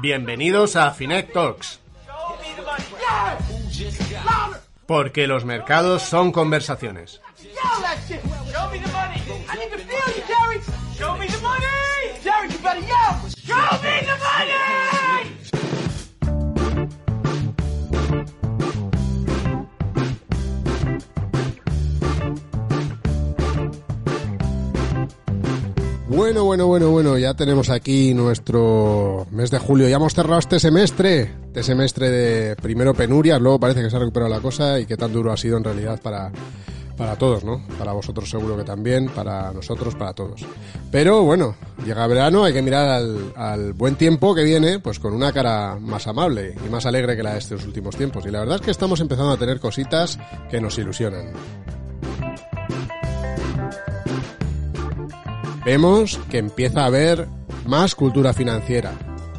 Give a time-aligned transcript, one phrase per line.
[0.00, 1.80] Bienvenidos a Finet Talks.
[2.06, 2.84] Show me the money.
[4.86, 7.20] Porque los mercados son conversaciones.
[7.42, 7.52] Yell
[7.82, 8.20] that shit.
[13.72, 14.89] Show
[26.20, 29.88] Bueno, bueno, bueno, bueno, ya tenemos aquí nuestro mes de julio.
[29.88, 34.00] Ya hemos cerrado este semestre, este semestre de primero penurias, luego parece que se ha
[34.00, 36.30] recuperado la cosa y qué tan duro ha sido en realidad para,
[36.98, 37.66] para todos, ¿no?
[37.78, 40.44] Para vosotros seguro que también, para nosotros, para todos.
[40.90, 41.56] Pero bueno,
[41.86, 45.78] llega verano, hay que mirar al, al buen tiempo que viene, pues con una cara
[45.80, 48.26] más amable y más alegre que la de estos últimos tiempos.
[48.26, 50.18] Y la verdad es que estamos empezando a tener cositas
[50.50, 51.32] que nos ilusionan.
[55.64, 57.28] Vemos que empieza a haber
[57.66, 58.92] más cultura financiera.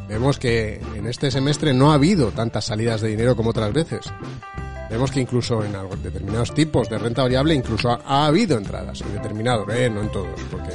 [0.08, 4.02] Vemos que en este semestre no ha habido tantas salidas de dinero como otras veces.
[4.90, 9.68] Vemos que incluso en determinados tipos de renta variable incluso ha habido entradas, en determinados,
[9.74, 9.90] ¿eh?
[9.90, 10.74] no en todos, porque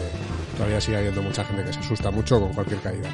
[0.56, 3.10] todavía sigue habiendo mucha gente que se asusta mucho con cualquier caída.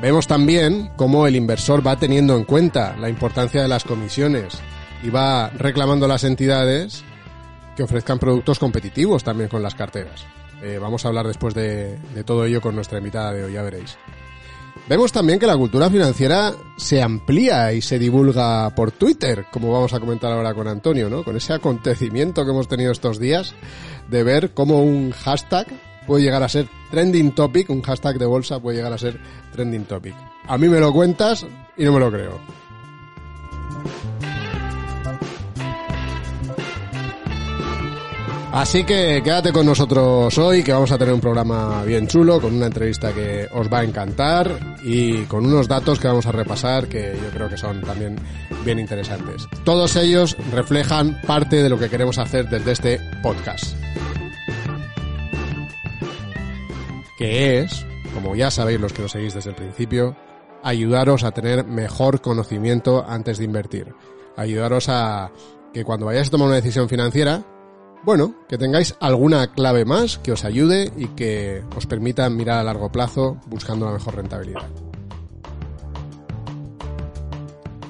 [0.00, 4.58] Vemos también cómo el inversor va teniendo en cuenta la importancia de las comisiones
[5.02, 7.02] y va reclamando a las entidades
[7.76, 10.26] que ofrezcan productos competitivos también con las carteras.
[10.62, 13.62] Eh, vamos a hablar después de, de todo ello con nuestra invitada de hoy, ya
[13.62, 13.96] veréis.
[14.88, 19.92] Vemos también que la cultura financiera se amplía y se divulga por Twitter, como vamos
[19.92, 21.24] a comentar ahora con Antonio, ¿no?
[21.24, 23.54] Con ese acontecimiento que hemos tenido estos días
[24.08, 25.66] de ver cómo un hashtag
[26.06, 29.18] puede llegar a ser trending topic, un hashtag de bolsa puede llegar a ser
[29.52, 30.14] trending topic.
[30.46, 31.44] A mí me lo cuentas
[31.76, 32.38] y no me lo creo.
[38.52, 42.54] Así que quédate con nosotros hoy, que vamos a tener un programa bien chulo, con
[42.54, 46.86] una entrevista que os va a encantar y con unos datos que vamos a repasar
[46.86, 48.16] que yo creo que son también
[48.64, 49.46] bien interesantes.
[49.64, 53.76] Todos ellos reflejan parte de lo que queremos hacer desde este podcast.
[57.18, 57.84] Que es,
[58.14, 60.16] como ya sabéis los que nos seguís desde el principio,
[60.62, 63.92] ayudaros a tener mejor conocimiento antes de invertir.
[64.36, 65.30] Ayudaros a
[65.74, 67.44] que cuando vayáis a tomar una decisión financiera,
[68.04, 72.64] bueno, que tengáis alguna clave más que os ayude y que os permita mirar a
[72.64, 74.66] largo plazo buscando la mejor rentabilidad.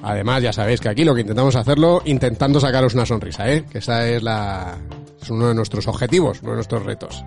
[0.03, 3.65] Además, ya sabéis que aquí lo que intentamos hacerlo intentando sacaros una sonrisa, ¿eh?
[3.69, 4.77] Que esa es la
[5.21, 7.23] es uno de nuestros objetivos, uno de nuestros retos.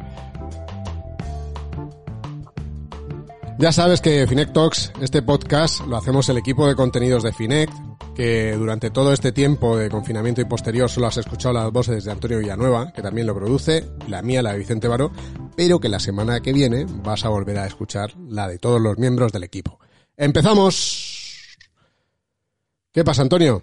[3.58, 7.74] Ya sabes que Finect Talks, este podcast, lo hacemos el equipo de contenidos de Finect,
[8.20, 12.12] que durante todo este tiempo de confinamiento y posterior solo has escuchado las voces de
[12.12, 15.10] Antonio Villanueva, que también lo produce, la mía, la de Vicente Baró,
[15.56, 18.98] pero que la semana que viene vas a volver a escuchar la de todos los
[18.98, 19.78] miembros del equipo.
[20.18, 21.56] ¡Empezamos!
[22.92, 23.62] ¿Qué pasa, Antonio?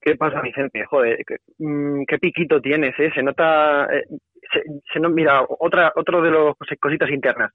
[0.00, 0.84] ¿Qué pasa, Vicente?
[0.86, 3.12] Joder, qué, mm, qué piquito tienes, ¿eh?
[3.14, 3.84] Se nota...
[3.94, 4.06] eh,
[4.52, 4.62] se,
[4.92, 7.52] se no- mira, otra, otro de los cos- cositas internas.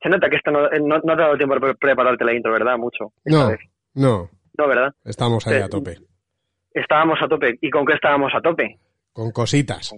[0.00, 2.32] Se nota que esto no, eh, no, no te ha dado tiempo para prepararte la
[2.32, 2.78] intro, ¿verdad?
[2.78, 3.12] Mucho.
[3.24, 3.58] No, vez.
[3.94, 4.92] no, No, ¿verdad?
[5.04, 5.96] estamos ahí Eh, a tope.
[6.72, 7.56] Estábamos a tope.
[7.62, 8.78] ¿Y con qué estábamos a tope?
[9.12, 9.94] Con cositas.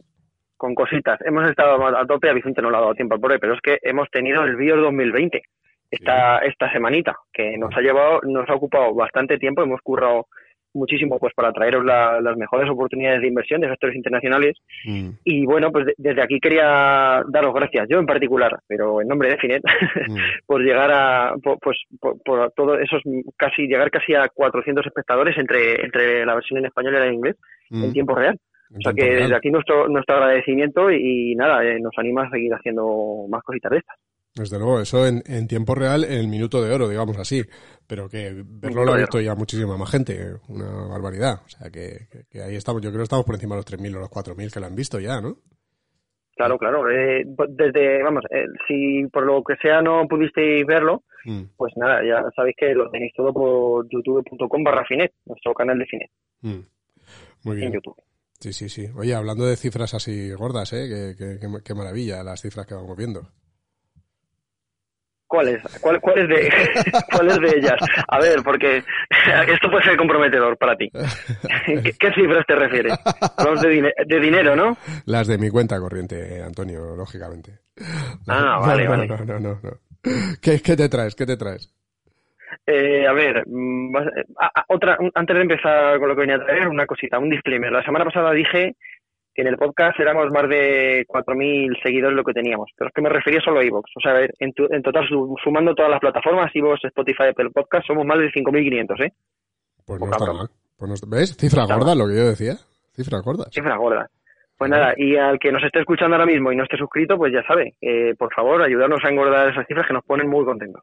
[0.56, 1.18] Con cositas.
[1.24, 3.60] Hemos estado a tope, a Vicente no le ha dado tiempo al pobre, pero es
[3.60, 5.42] que hemos tenido el BIOS 2020
[5.90, 10.26] esta, esta semanita, que nos ha llevado, nos ha ocupado bastante tiempo, hemos currado
[10.74, 15.10] muchísimo pues para traeros la- las mejores oportunidades de inversión de sectores internacionales Mm.
[15.24, 19.28] Y bueno, pues de- desde aquí quería daros gracias, yo en particular, pero en nombre
[19.30, 19.66] de Finet, Mm.
[20.46, 23.02] por llegar a, por, pues, por, por todo esos,
[23.36, 27.14] casi, llegar casi a 400 espectadores entre, entre la versión en español y la en
[27.14, 27.36] inglés
[27.70, 27.84] Mm.
[27.84, 28.38] en tiempo real.
[28.74, 32.52] O sea que desde aquí nuestro, nuestro agradecimiento y, nada, eh, nos anima a seguir
[32.54, 33.96] haciendo más cositas de estas.
[34.34, 37.42] Desde luego, eso en, en tiempo real, en el minuto de oro, digamos así.
[37.86, 40.36] Pero que verlo lo ha visto ya muchísima más gente.
[40.48, 41.40] Una barbaridad.
[41.44, 42.80] O sea, que, que- ahí estamos.
[42.80, 44.74] Yo creo que estamos por encima de los 3.000 o los 4.000 que lo han
[44.74, 45.36] visto ya, ¿no?
[46.34, 46.90] Claro, claro.
[46.90, 52.00] eh, desde, vamos, eh, si por lo que sea no pudisteis verlo, Mm, pues nada,
[52.04, 56.10] ya sabéis que lo tenéis todo por youtube.com barra Finet, nuestro canal de Finet
[56.40, 56.48] mm.
[57.44, 57.72] Muy en bien.
[57.74, 57.94] YouTube.
[58.40, 58.88] Sí, sí, sí.
[58.96, 60.88] Oye, hablando de cifras así gordas, ¿eh?
[60.88, 63.28] Qué, qué- qué- qué maravilla las cifras que vamos viendo.
[65.32, 65.62] ¿Cuál es?
[65.80, 66.52] ¿Cuál, cuál es de,
[67.10, 67.76] ¿Cuál es de ellas?
[68.06, 68.82] A ver, porque
[69.48, 70.90] esto puede ser comprometedor para ti.
[71.64, 72.92] ¿Qué, qué cifras te refieres?
[73.38, 74.76] Hablamos de, dine- de dinero, ¿no?
[75.06, 77.60] Las de mi cuenta corriente, Antonio, lógicamente.
[78.28, 79.06] Ah, No, vale, no, vale.
[79.06, 79.70] No, no, no, no.
[80.42, 81.14] ¿Qué, qué te traes?
[81.14, 81.72] ¿Qué te traes?
[82.66, 86.36] Eh, a ver, mm, eh, ah, ah, otra, antes de empezar con lo que venía
[86.36, 87.72] a traer, una cosita, un disclaimer.
[87.72, 88.76] La semana pasada dije
[89.34, 92.70] en el podcast éramos más de 4.000 seguidores lo que teníamos.
[92.76, 93.90] Pero es que me refería solo a iVoox.
[93.96, 95.06] O sea, a ver, en, en total,
[95.42, 99.12] sumando todas las plataformas, iVoox, Spotify, Apple Podcast, somos más de 5.500, ¿eh?
[99.84, 100.48] Pues no está mal.
[100.76, 101.36] Pues ¿Ves?
[101.36, 102.56] Cifra gorda, lo que yo decía.
[102.94, 103.44] Cifra gorda.
[103.50, 104.08] Cifra gorda.
[104.62, 107.32] Pues nada, y al que nos esté escuchando ahora mismo y no esté suscrito, pues
[107.32, 110.82] ya sabe, eh, por favor, ayudarnos a engordar esas cifras que nos ponen muy contentos.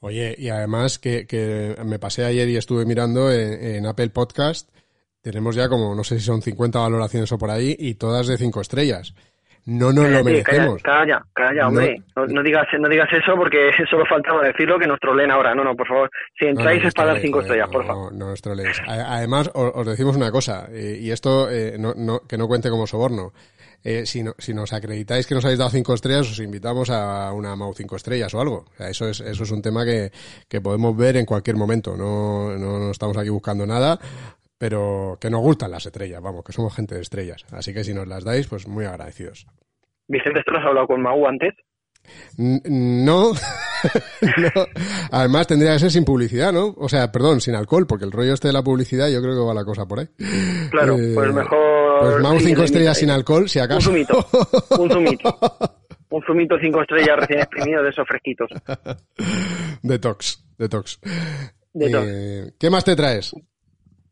[0.00, 4.68] Oye, y además que, que me pasé ayer y estuve mirando en, Apple Podcast,
[5.24, 8.36] tenemos ya como, no sé si son 50 valoraciones o por ahí, y todas de
[8.36, 9.14] 5 estrellas.
[9.64, 10.82] No nos lo merecemos.
[10.82, 12.02] Calla, calla, hombre.
[12.14, 15.54] No, digas, no digas eso porque solo faltaba decirlo que nos troleen ahora.
[15.54, 16.10] No, no, por favor.
[16.38, 18.12] Si entráis es para dar cinco estrellas, por favor.
[18.12, 18.82] No, nos troleéis.
[18.86, 22.86] Además, os, decimos una cosa, eh, y esto eh, no, no, que no cuente como
[22.86, 23.32] soborno.
[23.82, 27.32] Eh, si, no, si nos acreditáis que nos habéis dado cinco estrellas, os invitamos a
[27.32, 28.66] una MAU cinco estrellas o algo.
[28.78, 30.10] eso es, eso es un tema que,
[30.48, 31.96] que podemos ver en cualquier momento.
[31.96, 33.98] No, no, no estamos aquí buscando nada
[34.64, 37.44] pero que nos gustan las estrellas, vamos, que somos gente de estrellas.
[37.52, 39.46] Así que si nos las dais, pues muy agradecidos.
[40.08, 41.52] Vicente, ¿esto lo has hablado con Mau antes?
[42.64, 43.32] No.
[45.10, 46.74] Además tendría que ser sin publicidad, ¿no?
[46.78, 49.46] O sea, perdón, sin alcohol, porque el rollo este de la publicidad yo creo que
[49.46, 50.08] va la cosa por ahí.
[50.70, 52.00] Claro, pues eh, mejor...
[52.00, 53.90] Pues Mau cinco estrellas sin alcohol, si acaso.
[53.90, 54.26] Un zumito,
[54.78, 55.38] un zumito.
[56.08, 58.48] Un zumito cinco estrellas recién exprimido de esos fresquitos.
[59.82, 61.00] Detox, detox.
[61.74, 62.06] detox.
[62.08, 63.34] Eh, ¿Qué más te traes?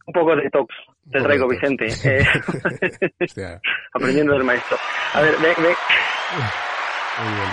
[0.07, 0.75] Un poco de detox
[1.11, 1.87] te traigo, Vicente.
[2.05, 2.25] Eh,
[3.95, 4.77] aprendiendo del maestro.
[5.15, 5.75] A ver, ve, ve.
[7.19, 7.51] Muy bien.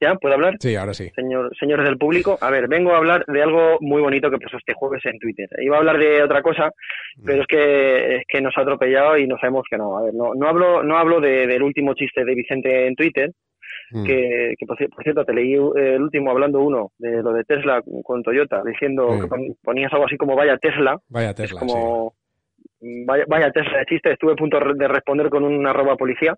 [0.00, 0.14] ¿Ya?
[0.14, 0.54] ¿Puedo hablar?
[0.60, 1.10] Sí, ahora sí.
[1.16, 4.56] Señor, señores del público, a ver, vengo a hablar de algo muy bonito que pasó
[4.56, 5.48] este jueves en Twitter.
[5.60, 6.70] Iba a hablar de otra cosa,
[7.24, 9.98] pero es que, es que nos ha atropellado y no sabemos que no.
[9.98, 13.32] A ver, no, no hablo, no hablo del último chiste de Vicente en Twitter,
[13.90, 14.04] Mm.
[14.04, 18.22] que, por, cierto te leí eh, el último hablando uno de lo de Tesla con
[18.22, 22.12] Toyota diciendo que ponías algo así como vaya Tesla vaya Tesla como
[23.06, 26.36] vaya, vaya, Tesla de chiste estuve a punto de responder con una arroba policía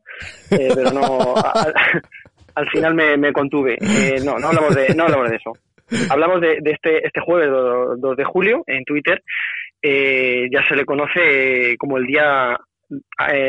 [0.52, 1.34] eh, pero no
[2.54, 3.74] al final me, me contuve.
[3.74, 5.52] Eh, no no hablamos de no hablamos de eso.
[6.08, 9.22] Hablamos de, de este este jueves 2 de julio en Twitter.
[9.82, 12.58] Ya se le conoce como el día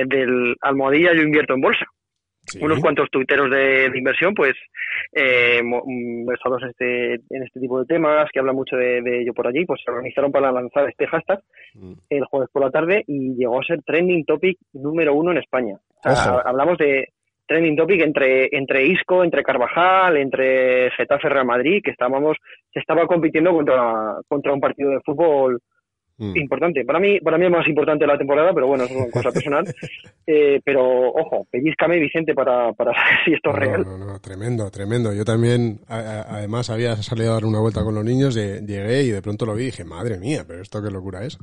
[0.08, 1.86] del almohadilla yo invierto en bolsa
[2.60, 4.54] unos cuantos tuiteros de, inversión, pues,
[5.14, 5.62] eh,
[6.26, 9.66] basados en este, en este tipo de temas, que hablan mucho de, ello por allí,
[9.66, 11.42] pues se organizaron para lanzar este hashtag
[11.76, 11.94] mm.
[12.10, 15.78] el jueves por la tarde y llegó a ser trending topic número uno en España.
[16.04, 17.10] hablamos de
[17.48, 22.38] trending topic entre, entre Isco, entre Carvajal, entre Getafe Real Madrid, que estábamos,
[22.74, 25.60] se estaba compitiendo contra, contra un partido de fútbol
[26.22, 26.38] Mm.
[26.38, 26.86] importante.
[26.86, 29.66] Para mí, para mí es más importante la temporada, pero bueno, es una cosa personal.
[30.28, 33.84] Eh, pero ojo, pellizcame Vicente para, para saber si esto es real.
[33.84, 35.14] No, no, tremendo, tremendo.
[35.14, 39.22] Yo también, además, había salido a dar una vuelta con los niños, llegué y de
[39.24, 41.40] pronto lo vi y dije, madre mía, pero esto qué locura es.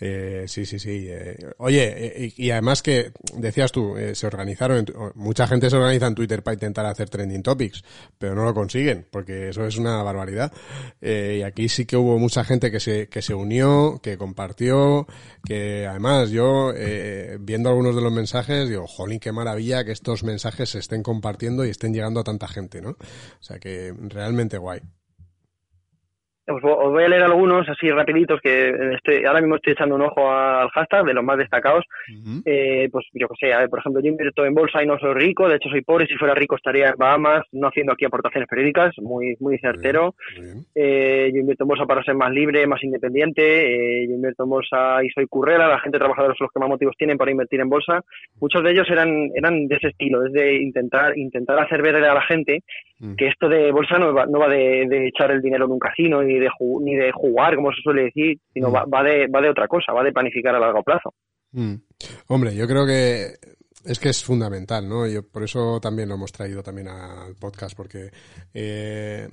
[0.00, 1.08] Eh, sí, sí, sí.
[1.10, 4.84] Eh, oye, y, además que decías tú, se organizaron,
[5.16, 7.82] mucha gente se organiza en Twitter para intentar hacer trending topics,
[8.18, 10.52] pero no lo consiguen, porque eso es una barbaridad.
[11.00, 15.06] y aquí sí que hubo mucha gente que se, que se unió, que compartió,
[15.44, 20.24] que además yo, eh, viendo algunos de los mensajes, digo, jolín, qué maravilla que estos
[20.24, 22.90] mensajes se estén compartiendo y estén llegando a tanta gente, ¿no?
[22.90, 22.96] O
[23.42, 24.80] sea que realmente guay.
[26.48, 30.28] Os, voy a leer algunos así rapiditos que estoy, ahora mismo estoy echando un ojo
[30.30, 31.84] al hashtag de los más destacados.
[32.44, 34.98] eh, pues yo que sé, a ver, por ejemplo, yo invierto en bolsa y no
[34.98, 38.04] soy rico, de hecho soy pobre, si fuera rico estaría en Bahamas, no haciendo aquí
[38.04, 40.14] aportaciones periódicas, muy muy certero.
[40.74, 44.50] Eh, yo invierto en bolsa para ser más libre, más independiente, eh, yo invierto en
[44.50, 47.60] bolsa y soy currera, la gente trabajadora son los que más motivos tienen para invertir
[47.60, 48.00] en bolsa.
[48.40, 52.14] Muchos de ellos eran eran de ese estilo, es de intentar intentar hacer ver a
[52.14, 52.62] la gente.
[53.16, 55.78] Que esto de bolsa no va, no va de, de echar el dinero en un
[55.78, 56.48] casino ni de,
[56.82, 58.72] ni de jugar, como se suele decir, sino mm.
[58.72, 61.12] va, de, va de otra cosa, va de planificar a largo plazo.
[61.50, 61.74] Mm.
[62.28, 63.34] Hombre, yo creo que
[63.84, 65.06] es que es fundamental, ¿no?
[65.08, 68.10] Yo por eso también lo hemos traído también al podcast, porque
[68.54, 69.28] eh,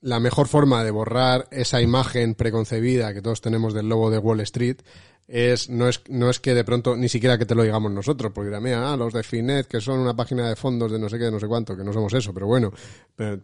[0.00, 4.40] la mejor forma de borrar esa imagen preconcebida que todos tenemos del lobo de Wall
[4.40, 4.82] Street
[5.26, 8.32] es no es no es que de pronto ni siquiera que te lo digamos nosotros
[8.34, 11.18] porque también ah, los de Finet que son una página de fondos de no sé
[11.18, 12.72] qué de no sé cuánto que no somos eso pero bueno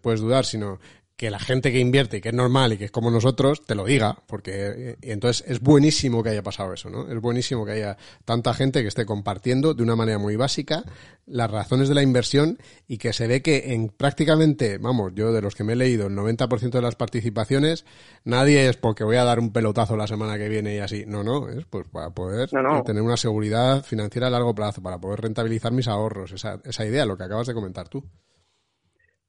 [0.03, 0.79] puedes dudar sino
[1.21, 3.75] que la gente que invierte y que es normal y que es como nosotros te
[3.75, 7.13] lo diga, porque y entonces es buenísimo que haya pasado eso, ¿no?
[7.13, 10.83] Es buenísimo que haya tanta gente que esté compartiendo de una manera muy básica
[11.27, 12.57] las razones de la inversión
[12.89, 16.07] y que se ve que en prácticamente, vamos, yo de los que me he leído,
[16.07, 17.85] el 90% de las participaciones,
[18.25, 21.05] nadie es porque voy a dar un pelotazo la semana que viene y así.
[21.07, 22.49] No, no, es pues para poder
[22.87, 27.05] tener una seguridad financiera a largo plazo, para poder rentabilizar mis ahorros, esa, esa idea,
[27.05, 28.03] lo que acabas de comentar tú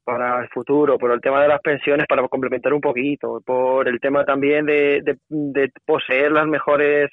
[0.04, 4.00] para el futuro, por el tema de las pensiones, para complementar un poquito, por el
[4.00, 7.10] tema también de, de, poseer las mejores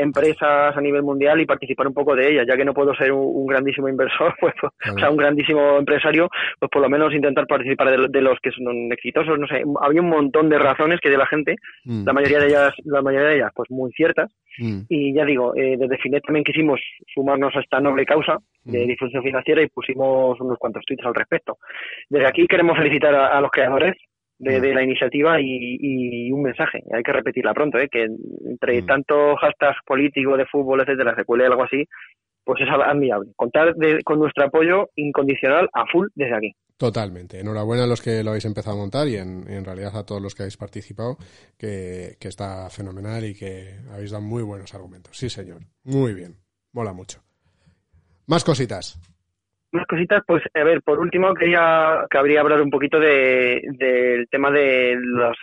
[0.00, 3.12] empresas a nivel mundial y participar un poco de ellas, ya que no puedo ser
[3.12, 6.28] un, grandísimo inversor, pues, pues o sea, un grandísimo empresario,
[6.58, 10.08] pues por lo menos intentar participar de, los que son exitosos, no sé, había un
[10.08, 12.04] montón de razones que de la gente, mm.
[12.04, 14.80] la mayoría de ellas, la mayoría de ellas, pues muy ciertas, mm.
[14.88, 16.80] y ya digo, eh, desde Finet también quisimos
[17.14, 18.88] sumarnos a esta noble causa de mm.
[18.88, 21.58] difusión financiera y pusimos unos cuantos tweets al respecto.
[22.08, 23.96] Desde aquí queremos felicitar a los creadores,
[24.40, 26.82] de, la iniciativa y, un mensaje.
[26.92, 27.88] Hay que repetirla pronto, ¿eh?
[27.90, 28.86] que entre mm.
[28.86, 31.84] tantos hashtags políticos, de fútbol, etcétera, se cuele algo así,
[32.44, 33.30] pues es admirable.
[33.36, 36.52] Contar con nuestro apoyo incondicional a full desde aquí.
[36.76, 37.38] Totalmente.
[37.38, 40.34] Enhorabuena a los que lo habéis empezado a montar y en, realidad a todos los
[40.34, 41.18] que habéis participado,
[41.58, 45.14] que, que, está fenomenal y que habéis dado muy buenos argumentos.
[45.14, 45.60] Sí, señor.
[45.84, 46.36] Muy bien.
[46.72, 47.20] Mola mucho.
[48.26, 48.98] Más cositas.
[49.72, 54.28] Más cositas, pues a ver, por último quería que habría hablar un poquito de, del
[54.28, 54.98] tema de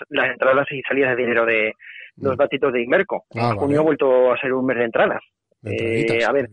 [0.09, 1.73] las entradas y salidas de dinero de
[2.17, 2.37] los mm.
[2.37, 3.25] batitos de Inmerco.
[3.35, 5.21] Ah, junio ha vuelto a ser un mes de entradas.
[5.63, 6.49] Eh, a ver,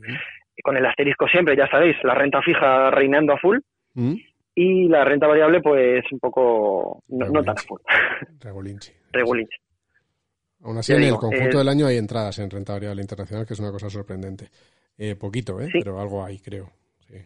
[0.62, 3.58] con el asterisco siempre, ya sabéis, la renta fija reinando a full
[3.94, 4.14] mm.
[4.54, 7.80] y la renta variable pues un poco no, tan a full.
[8.40, 8.92] Regulinchi.
[9.10, 9.56] Regulinchi.
[10.62, 13.60] Aún así, en el conjunto del año hay entradas en renta variable internacional, que es
[13.60, 14.48] una cosa sorprendente.
[14.96, 15.68] Eh, poquito, ¿eh?
[15.72, 16.70] pero algo hay, creo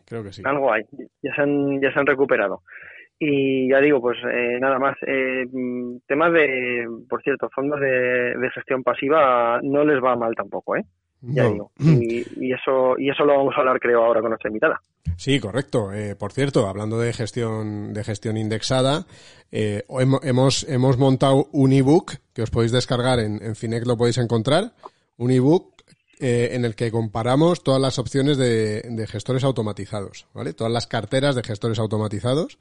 [0.04, 0.42] creo que sí.
[0.45, 0.83] Algo hay,
[1.23, 2.62] ya se han, ya se han recuperado.
[3.21, 4.97] Y ya digo, pues eh, nada más.
[5.07, 5.45] Eh,
[6.07, 10.85] temas de, por cierto, fondos de, gestión pasiva no les va mal tampoco, ¿eh?
[11.21, 11.73] Ya digo.
[11.80, 14.80] Y, eso, y eso lo vamos a hablar, creo, ahora con nuestra invitada.
[15.16, 15.92] Sí, correcto.
[15.92, 19.04] Eh, por cierto, hablando de gestión, de gestión indexada,
[19.50, 19.83] eh,
[20.23, 24.71] hemos, hemos montado un ebook que os podéis descargar en, en Finec, lo podéis encontrar.
[25.16, 25.77] Un ebook
[26.20, 30.52] eh, en el que comparamos todas las opciones de, de, gestores automatizados, ¿vale?
[30.52, 32.58] Todas las carteras de gestores automatizados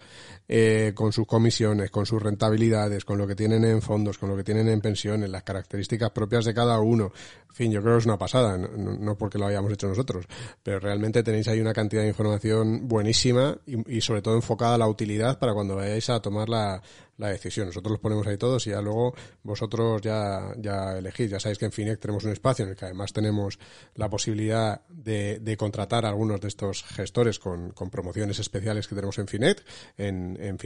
[0.47, 4.37] eh, con sus comisiones, con sus rentabilidades, con lo que tienen en fondos, con lo
[4.37, 7.11] que tienen en pensiones, las características propias de cada uno.
[7.49, 10.25] En fin, yo creo que es una pasada, no, porque lo hayamos hecho nosotros,
[10.61, 14.77] pero realmente tenéis ahí una cantidad de información buenísima y, y sobre todo enfocada a
[14.77, 16.83] la utilidad para cuando vayáis a tomar la,
[17.17, 17.67] la decisión.
[17.67, 21.29] Nosotros los ponemos ahí todos y ya luego vosotros ya, ya elegís.
[21.29, 23.59] Ya sabéis que en Finec tenemos un espacio en el que además tenemos
[23.95, 28.95] la posibilidad de, de contratar a algunos de estos gestores con, con promociones especiales que
[28.95, 29.63] tenemos en Finet,
[29.97, 30.57] en, en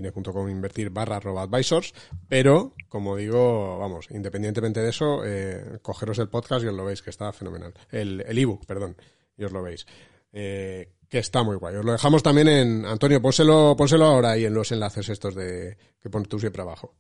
[0.50, 1.94] invertir barra advisors,
[2.28, 7.02] pero como digo, vamos, independientemente de eso, eh, cogeros el podcast y os lo veis,
[7.02, 7.74] que está fenomenal.
[7.92, 8.96] El, el ebook, perdón,
[9.38, 9.86] y os lo veis.
[10.34, 11.76] Eh, que está muy guay.
[11.76, 12.86] Os lo dejamos también en...
[12.86, 16.96] Antonio, pónselo, pónselo ahora ahí en los enlaces estos de que pones tú siempre abajo.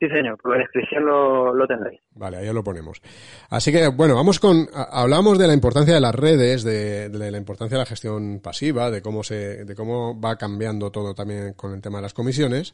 [0.00, 2.00] Sí, señor, por la descripción lo, lo tendréis.
[2.14, 3.02] Vale, ahí lo ponemos.
[3.50, 7.76] Así que, bueno, vamos con, hablamos de la importancia de las redes, de, la importancia
[7.76, 11.82] de la gestión pasiva, de cómo se, de cómo va cambiando todo también con el
[11.82, 12.72] tema de las comisiones.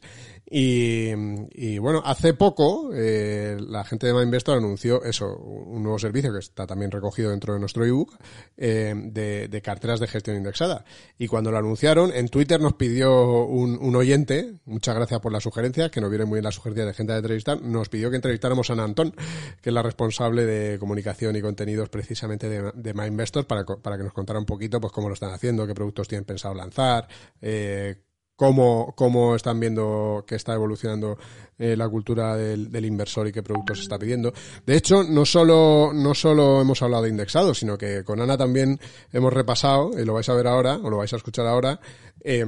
[0.49, 1.09] Y,
[1.51, 6.39] y bueno, hace poco, eh, la gente de MyInvestor anunció eso, un nuevo servicio que
[6.39, 8.15] está también recogido dentro de nuestro ebook,
[8.55, 10.85] eh, de, de, carteras de gestión indexada.
[11.17, 15.41] Y cuando lo anunciaron, en Twitter nos pidió un, un oyente, muchas gracias por la
[15.41, 18.69] sugerencia, que nos viene muy bien la sugerencia de gente entrevistar, nos pidió que entrevistáramos
[18.69, 19.13] a Ana Antón,
[19.61, 24.03] que es la responsable de comunicación y contenidos precisamente de, de MyInvestor, para, para que
[24.03, 27.07] nos contara un poquito pues cómo lo están haciendo, qué productos tienen pensado lanzar,
[27.41, 28.03] eh,
[28.37, 31.17] cómo, cómo están viendo que está evolucionando
[31.57, 34.31] eh, la cultura del, inversor y qué productos está pidiendo.
[34.65, 38.79] De hecho, no solo, no solo hemos hablado de indexados, sino que con Ana también
[39.11, 41.79] hemos repasado, y lo vais a ver ahora, o lo vais a escuchar ahora,
[42.23, 42.45] eh,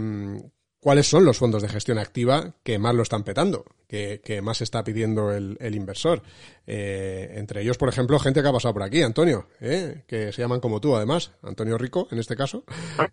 [0.79, 4.83] cuáles son los fondos de gestión activa que más lo están petando, que, más está
[4.83, 6.21] pidiendo el, inversor.
[6.65, 10.41] Eh, entre ellos, por ejemplo, gente que ha pasado por aquí, Antonio, eh, que se
[10.41, 12.63] llaman como tú, además, Antonio Rico, en este caso,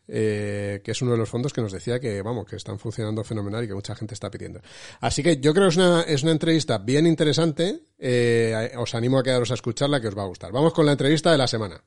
[0.08, 3.24] eh, que es uno de los fondos que nos decía que, vamos, que están funcionando
[3.24, 4.60] fenomenal y que mucha gente está pidiendo.
[5.00, 7.80] Así que yo creo que es una, es una entrevista bien interesante.
[8.76, 10.52] os animo a quedaros a escucharla, que os va a gustar.
[10.52, 11.82] Vamos con la entrevista de la semana.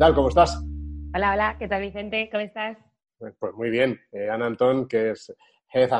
[0.00, 0.14] Tal?
[0.14, 0.64] ¿Cómo estás?
[1.14, 1.56] Hola, hola.
[1.58, 2.30] ¿Qué tal, Vicente?
[2.32, 2.78] ¿Cómo estás?
[3.18, 4.00] Pues, pues muy bien.
[4.12, 5.30] Eh, Ana Antón, que es
[5.74, 5.90] Head,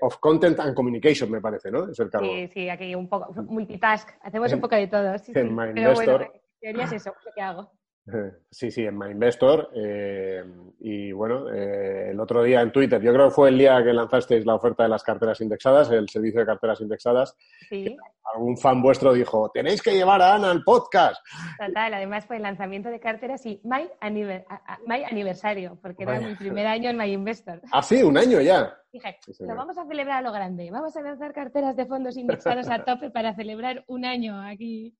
[0.00, 1.88] of Content and Communication, me parece, ¿no?
[1.88, 2.26] Es el cargo.
[2.26, 4.08] Sí, sí, aquí un poco multitask.
[4.20, 5.16] Hacemos un poco de todo.
[5.18, 5.54] Sí, en sí.
[5.74, 6.18] Pero bueno,
[6.60, 7.70] teoría es eso, lo que hago.
[8.50, 9.70] Sí, sí, en MyInvestor.
[9.74, 10.44] Eh,
[10.80, 13.92] y bueno, eh, el otro día en Twitter, yo creo que fue el día que
[13.92, 17.36] lanzasteis la oferta de las carteras indexadas, el servicio de carteras indexadas.
[17.68, 17.96] Sí.
[18.32, 21.16] Algún fan vuestro dijo, tenéis que llevar a Ana al podcast.
[21.58, 26.90] Total, además fue el lanzamiento de carteras y My, aniversario, porque era mi primer año
[26.90, 27.60] en MyInvestor.
[27.72, 28.76] Ah, sí, un año ya.
[28.92, 30.70] Dije, lo vamos a celebrar a lo grande.
[30.70, 34.96] Vamos a lanzar carteras de fondos indexados a tope para celebrar un año aquí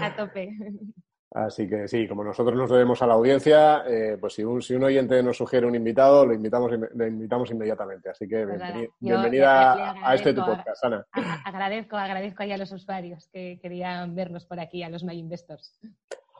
[0.00, 0.50] a tope.
[1.34, 4.74] Así que sí, como nosotros nos debemos a la audiencia, eh, pues si un, si
[4.74, 8.10] un oyente nos sugiere un invitado, lo invitamos, le invitamos inmediatamente.
[8.10, 11.06] Así que Pues bienveni- nada, yo bienvenida a este tu podcast, Ana.
[11.12, 15.18] A- Agradezco, agradezco ahí a los usuarios que querían vernos por aquí, a los My
[15.18, 15.78] Investors.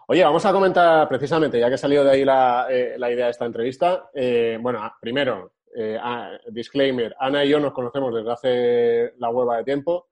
[0.08, 3.30] Oye, vamos a comentar precisamente, ya que salió de ahí la, eh, la idea de
[3.30, 4.10] esta entrevista.
[4.12, 9.56] eh, bueno, primero, eh, ah, disclaimer, Ana y yo nos conocemos desde hace la hueva
[9.56, 10.08] de tiempo,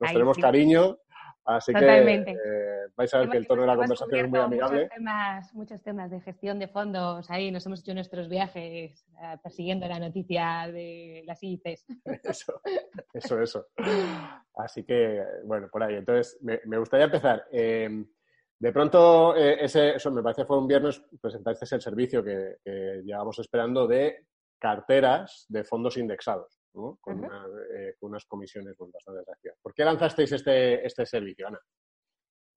[0.00, 0.40] nos tenemos sí.
[0.42, 0.96] cariño,
[1.44, 2.32] así Totalmente.
[2.32, 4.80] que eh, vais a ver que el tono de la conversación es muy amigable.
[4.82, 9.36] Muchos temas, muchos temas de gestión de fondos, ahí nos hemos hecho nuestros viajes eh,
[9.42, 11.86] persiguiendo la noticia de las ICs.
[12.24, 12.60] Eso,
[13.12, 13.66] eso, eso.
[14.54, 15.96] Así que, bueno, por ahí.
[15.96, 17.44] Entonces, me, me gustaría empezar.
[17.50, 18.04] Eh,
[18.62, 23.02] de pronto, eh, ese, eso me parece fue un viernes, presentaste el servicio que, que
[23.04, 26.98] llevamos esperando de carteras de fondos indexados, ¿no?
[27.00, 29.58] con, una- eh, con unas comisiones pues, bastante atractivas.
[29.62, 31.60] ¿Por qué lanzasteis este, este servicio, Ana?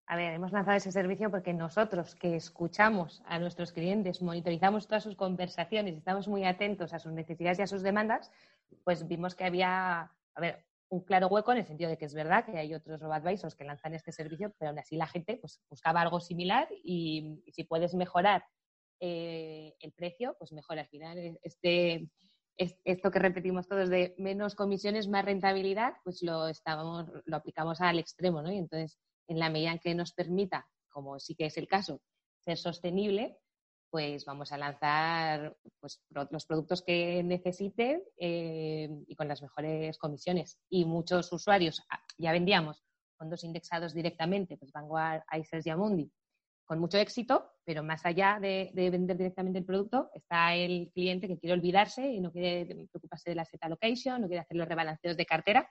[0.08, 5.04] A ver, hemos lanzado ese servicio porque nosotros que escuchamos a nuestros clientes, monitorizamos todas
[5.04, 8.32] sus conversaciones, estamos muy atentos a sus necesidades y a sus demandas,
[8.84, 10.02] pues vimos que había,
[10.36, 13.00] a ver, un claro hueco en el sentido de que es verdad que hay otros
[13.02, 17.42] robo-advisors que lanzan este servicio, pero aún así la gente pues, buscaba algo similar y,
[17.44, 18.46] y si puedes mejorar
[19.00, 21.40] eh, el precio, pues mejor al final.
[21.42, 22.08] Este,
[22.58, 27.82] es- esto que repetimos todos de menos comisiones, más rentabilidad, pues lo, estábamos, lo aplicamos
[27.82, 28.52] al extremo, ¿no?
[28.52, 32.02] Y entonces en la medida en que nos permita, como sí que es el caso,
[32.40, 33.38] ser sostenible,
[33.90, 40.60] pues vamos a lanzar pues, los productos que necesiten eh, y con las mejores comisiones.
[40.70, 42.84] Y muchos usuarios ah, ya vendíamos
[43.18, 46.12] fondos indexados directamente, pues Vanguard, ICERS y Amundi,
[46.66, 51.28] con mucho éxito, pero más allá de, de vender directamente el producto, está el cliente
[51.28, 54.68] que quiere olvidarse y no quiere preocuparse de la set allocation, no quiere hacer los
[54.68, 55.70] rebalanceos de cartera.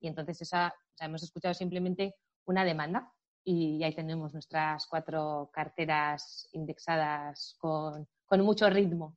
[0.00, 2.14] Y entonces esa, hemos escuchado simplemente
[2.46, 3.12] una demanda
[3.44, 9.16] y ahí tenemos nuestras cuatro carteras indexadas con, con mucho ritmo.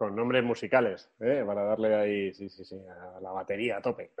[0.00, 1.42] Con nombres musicales, ¿eh?
[1.46, 4.12] para darle ahí, sí, sí, sí, a la batería a tope.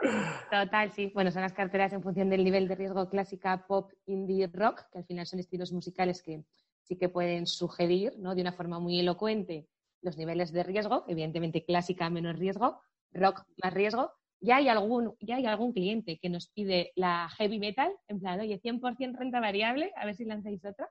[0.50, 1.10] Total, sí.
[1.14, 4.98] Bueno, son las carteras en función del nivel de riesgo clásica, pop, indie, rock, que
[4.98, 6.44] al final son estilos musicales que
[6.82, 8.34] sí que pueden sugerir, ¿no?
[8.34, 9.68] De una forma muy elocuente
[10.02, 14.12] los niveles de riesgo, evidentemente clásica menos riesgo, rock más riesgo.
[14.38, 18.38] Ya hay algún, ya hay algún cliente que nos pide la heavy metal, en plan,
[18.38, 20.90] oye, 100% renta variable, a ver si lanzáis otra.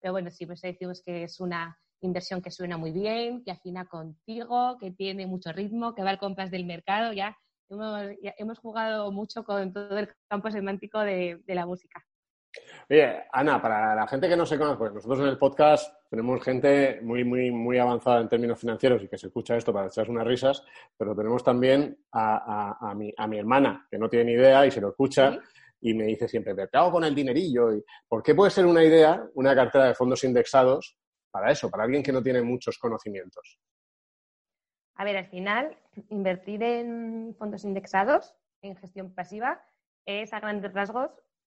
[0.00, 3.86] Pero bueno, sí, pues decimos que es una inversión que suena muy bien, que afina
[3.86, 7.36] contigo, que tiene mucho ritmo, que va al compás del mercado, ya
[7.70, 12.04] hemos, ya hemos jugado mucho con todo el campo semántico de, de la música.
[12.90, 16.42] Oye, Ana, para la gente que no se conoce, pues nosotros en el podcast tenemos
[16.44, 20.10] gente muy, muy, muy avanzada en términos financieros y que se escucha esto para echarse
[20.10, 20.62] unas risas,
[20.98, 24.66] pero tenemos también a, a- a mi, a mi hermana, que no tiene ni idea
[24.66, 25.38] y se lo escucha ¿Sí?
[25.80, 27.74] y me dice siempre, ¿pero qué hago con el dinerillo?
[27.74, 30.98] Y, ¿Por qué puede ser una idea una cartera de fondos indexados
[31.32, 33.58] para eso, para alguien que no tiene muchos conocimientos?
[34.94, 35.76] A ver, al final,
[36.10, 39.64] invertir en fondos indexados, en gestión pasiva,
[40.06, 41.10] es a grandes rasgos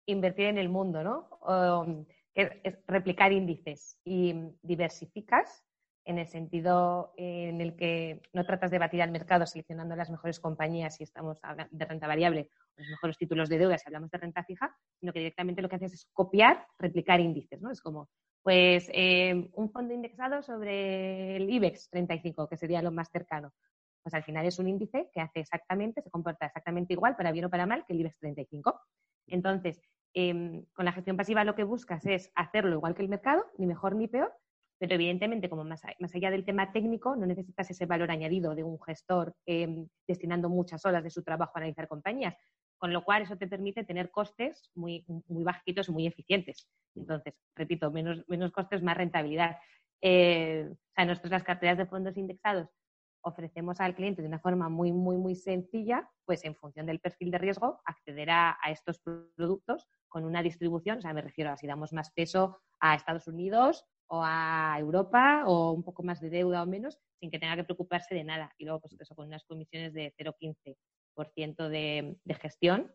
[0.07, 2.07] invertir en el mundo, ¿no?
[2.35, 5.65] Es replicar índices y diversificas
[6.05, 10.41] en el sentido en el que no tratas de batir al mercado seleccionando las mejores
[10.41, 14.11] compañías si estamos habla- de renta variable o los mejores títulos de deuda si hablamos
[14.11, 17.71] de renta fija, sino que directamente lo que haces es copiar, replicar índices, ¿no?
[17.71, 18.09] Es como,
[18.43, 23.53] pues, eh, un fondo indexado sobre el IBEX 35, que sería lo más cercano.
[24.03, 27.45] Pues al final es un índice que hace exactamente, se comporta exactamente igual, para bien
[27.45, 28.81] o para mal, que el IBEX 35.
[29.29, 29.81] Entonces,
[30.15, 33.67] em, con la gestión pasiva lo que buscas es hacerlo igual que el mercado, ni
[33.67, 34.33] mejor ni peor,
[34.83, 38.65] pero evidentemente, como más, más allá del tema técnico, no necesitas ese valor añadido de
[38.65, 42.35] un gestor em, destinando muchas horas de su trabajo a analizar compañías,
[42.79, 46.69] con lo cual eso te permite tener costes muy, muy bajitos y muy eficientes.
[46.97, 49.57] Entonces, repito, menos, menos costes, más rentabilidad.
[50.01, 52.69] Eh, o sea, nosotros las carteras de fondos indexados
[53.21, 57.31] ofrecemos al cliente de una forma muy, muy, muy sencilla, pues en función del perfil
[57.31, 61.57] de riesgo, acceder a, a estos productos con una distribución, o sea, me refiero a
[61.57, 66.29] si damos más peso a Estados Unidos o a Europa o un poco más de
[66.29, 68.53] deuda o menos, sin que tenga que preocuparse de nada.
[68.59, 72.93] Y luego, pues eso, con unas comisiones de 0,15% de, de gestión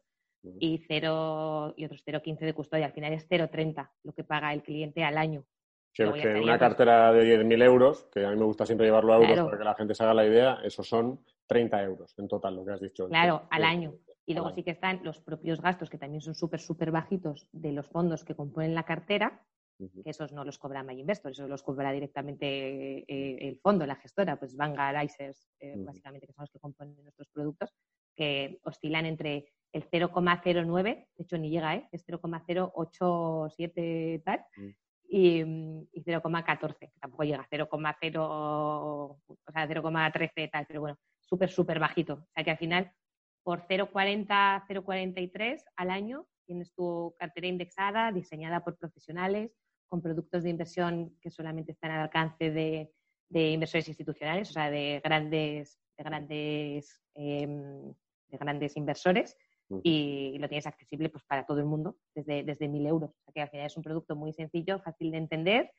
[0.60, 2.86] y, 0, y otros 0,15 de custodia.
[2.86, 5.44] Al final es 0,30 lo que paga el cliente al año.
[5.92, 9.32] Que una cartera de 10.000 euros, que a mí me gusta siempre llevarlo a euros
[9.34, 9.46] Claro.
[9.46, 12.64] para que la gente se haga la idea, esos son 30 euros en total, lo
[12.64, 13.08] que has dicho.
[13.08, 13.96] Claro, Sí, al año.
[14.28, 17.72] Y luego sí que están los propios gastos, que también son súper, súper bajitos de
[17.72, 19.42] los fondos que componen la cartera.
[19.78, 24.38] Que esos no los cobra MyInvestor, esos los cobra directamente eh, el fondo, la gestora,
[24.38, 27.74] pues Vanguard, ICERS, eh, básicamente, que son los que componen nuestros productos,
[28.16, 31.88] que oscilan entre el 0,09, de hecho ni llega, ¿eh?
[31.92, 34.70] es 0,087 tal, Mm.
[35.10, 35.40] y,
[35.92, 39.20] y 0,14, que tampoco llega a 0,0, o
[39.52, 42.14] sea, 0,13 tal, pero bueno, súper, súper bajito.
[42.14, 42.92] O sea que al final,
[43.44, 49.52] por 0,40, 0,43 al año, tienes tu cartera indexada, diseñada por profesionales,
[49.88, 52.92] con productos de inversión que solamente están al alcance de,
[53.30, 57.94] de inversores institucionales, o sea, de grandes, de grandes, em,
[58.30, 59.36] de grandes inversores
[59.84, 63.12] y lo tienes accesible pues, para todo el mundo desde, desde 1.000 euros.
[63.12, 65.72] O sea que al final es un producto muy sencillo, fácil de entender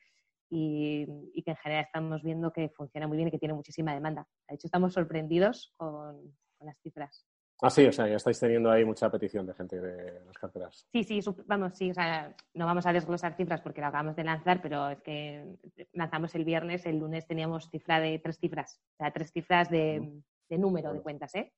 [0.49, 1.05] y,
[1.43, 4.27] que en general estamos viendo que funciona muy bien y que tiene muchísima demanda.
[4.47, 7.25] De hecho, estamos sorprendidos con, las cifras.
[7.61, 10.87] Ah, sí, o sea, ya estáis teniendo ahí mucha petición de gente de las carteras.
[10.93, 14.23] Sí, sí, vamos, sí, o sea, no vamos a desglosar cifras porque lo acabamos de
[14.23, 15.57] lanzar, pero es que
[15.91, 20.21] lanzamos el viernes, el lunes teníamos cifra de tres cifras, o sea, tres cifras de,
[20.47, 21.51] de número de cuentas, ¿eh?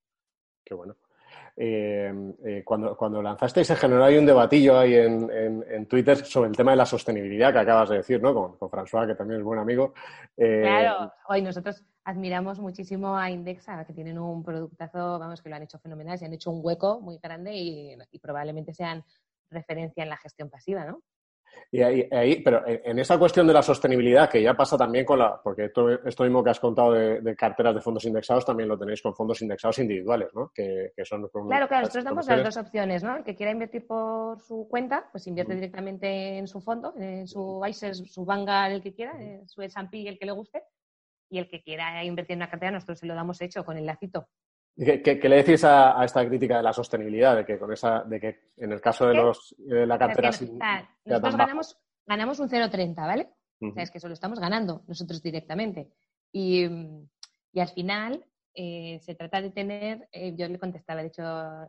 [0.65, 0.95] Qué bueno.
[1.55, 6.49] Eh, eh, cuando, cuando lanzasteis se generó ahí un debatillo ahí en, en, Twitter sobre
[6.49, 8.33] el tema de la sostenibilidad que acabas de decir, ¿no?
[8.33, 9.93] Con, con François, que también es buen amigo.
[10.37, 15.55] Eh, claro, hoy nosotros admiramos muchísimo a Indexa, que tienen un productazo, vamos, que lo
[15.55, 19.03] han hecho fenomenal, se han hecho un hueco muy grande y probablemente sean
[19.49, 21.01] referencia en la gestión pasiva, ¿no?
[21.73, 25.41] Y ahí, pero en esa cuestión de la sostenibilidad, que ya pasa también con la,
[25.41, 25.71] porque
[26.05, 29.41] esto, mismo que has contado de, carteras de fondos indexados, también lo tenéis con fondos
[29.41, 30.51] indexados individuales, ¿no?
[30.53, 33.15] Que, son claro, claro, nosotros damos las dos opciones, ¿no?
[33.15, 37.61] El que quiera invertir por su cuenta, pues invierte directamente en su fondo, en su
[37.65, 39.13] ISER, su Vanguard, el que quiera,
[39.45, 40.63] su S&P, el que le guste,
[41.29, 43.85] y el que quiera invertir en una cartera, nosotros se lo damos hecho con el
[43.85, 44.27] lacito
[44.75, 47.35] ¿Qué, le decís a, esta crítica de la sostenibilidad?
[47.35, 51.35] De que con esa, de que en el caso de los de la cartera nosotros
[51.35, 53.29] ganamos, ganamos un 0,30, ¿vale?
[53.61, 55.91] o sea, es que eso lo estamos ganando nosotros directamente.
[56.31, 56.65] Y,
[57.55, 61.23] al final eh, se trata de tener, eh, yo le contestaba, de hecho,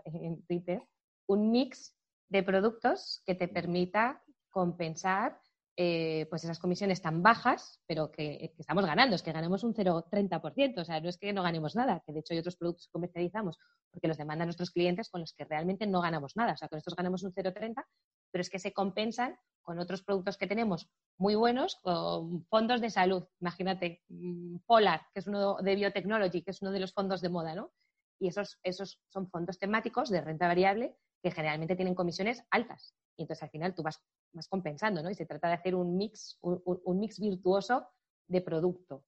[0.04, 0.82] en Twitter,
[1.26, 1.96] un mix
[2.28, 5.38] de productos que te permita compensar
[5.76, 10.80] eh, pues esas comisiones tan bajas, pero que, estamos ganando, es que ganamos un 0,30%,
[10.80, 12.92] o sea, no es que no ganemos nada, que de hecho hay otros productos que
[12.92, 13.58] comercializamos
[13.90, 16.78] porque los demandan nuestros clientes con los que realmente no ganamos nada, o sea, con
[16.78, 17.84] estos ganamos un 0,30,
[18.30, 22.90] pero es que se compensan con otros productos que tenemos muy buenos, con fondos de
[22.90, 27.20] salud, imagínate, mm, Polar, que es uno de Biotechnology, que es uno de los fondos
[27.20, 27.72] de moda, ¿no?
[28.18, 32.94] Y esos, esos son fondos temáticos de renta variable que generalmente tienen comisiones altas.
[33.16, 35.10] Y entonces al final tú vas, vas compensando, ¿no?
[35.10, 37.88] Y se trata de hacer un mix, un, mix virtuoso
[38.26, 39.04] de producto.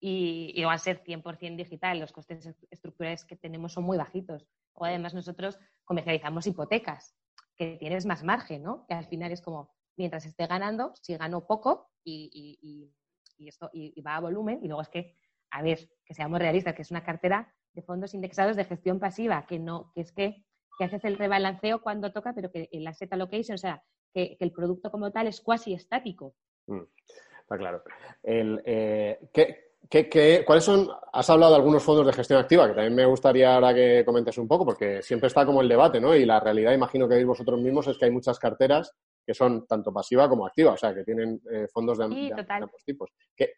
[0.00, 4.46] Y, y, va a ser 100% digital, los costes estructurales que tenemos son muy bajitos.
[4.74, 7.16] O además nosotros comercializamos hipotecas,
[7.56, 8.86] que tienes más margen, ¿no?
[8.86, 12.58] Que al final es como, mientras esté ganando, si gano poco y,
[13.38, 15.16] y, esto, y, va a volumen, y luego es que,
[15.50, 19.46] a ver, que seamos realistas, que es una cartera de fondos indexados de gestión pasiva,
[19.46, 20.44] que no, que es que
[20.76, 23.82] que haces el rebalanceo cuando toca, pero que el asset allocation, o sea,
[24.14, 26.34] que, el producto como tal es cuasi estático.
[26.66, 26.82] Mm,
[27.40, 27.82] está claro.
[28.22, 30.88] Eh, ¿qué, cuáles son?
[31.12, 34.38] Has hablado de algunos fondos de gestión activa, que también me gustaría ahora que comentes
[34.38, 36.14] un poco, porque siempre está como el debate, ¿no?
[36.14, 38.94] Y la realidad, imagino que veis vosotros mismos, es que hay muchas carteras
[39.26, 43.10] que son tanto pasiva como activa, o sea, que tienen eh, fondos de, ambos tipos.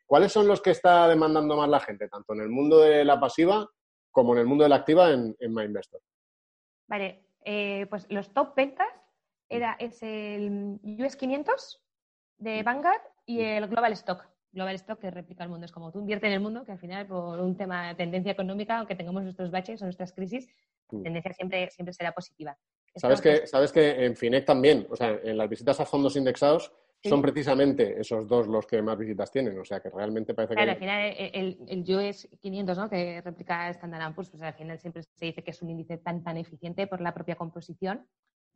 [0.06, 3.18] ¿Cuáles son los que está demandando más la gente, tanto en el mundo de la
[3.18, 3.68] pasiva
[4.12, 6.00] como en el mundo de la activa en, en MyInvestor?
[6.88, 8.88] Vale, eh, pues los top ventas
[9.48, 11.82] era, es el US 500
[12.38, 14.26] de Vanguard y el Global Stock.
[14.52, 15.66] Global Stock que replica el mundo.
[15.66, 18.32] Es como tú inviertes en el mundo, que al final, por un tema de tendencia
[18.32, 20.48] económica, aunque tengamos nuestros baches o nuestras crisis,
[20.90, 22.56] la tendencia siempre, siempre será positiva.
[22.94, 26.72] ¿Sabes que, ¿Sabes que en FINEC también, o sea, en las visitas a fondos indexados,
[27.04, 30.56] son precisamente esos dos los que más visitas tienen, o sea que realmente parece que...
[30.56, 32.90] Claro, al final eh, el, el, US 500, ¿no?
[32.90, 36.24] que replica Standard Poor's, pues al final siempre se dice que es un índice tan
[36.24, 38.06] tan eficiente por la propia composición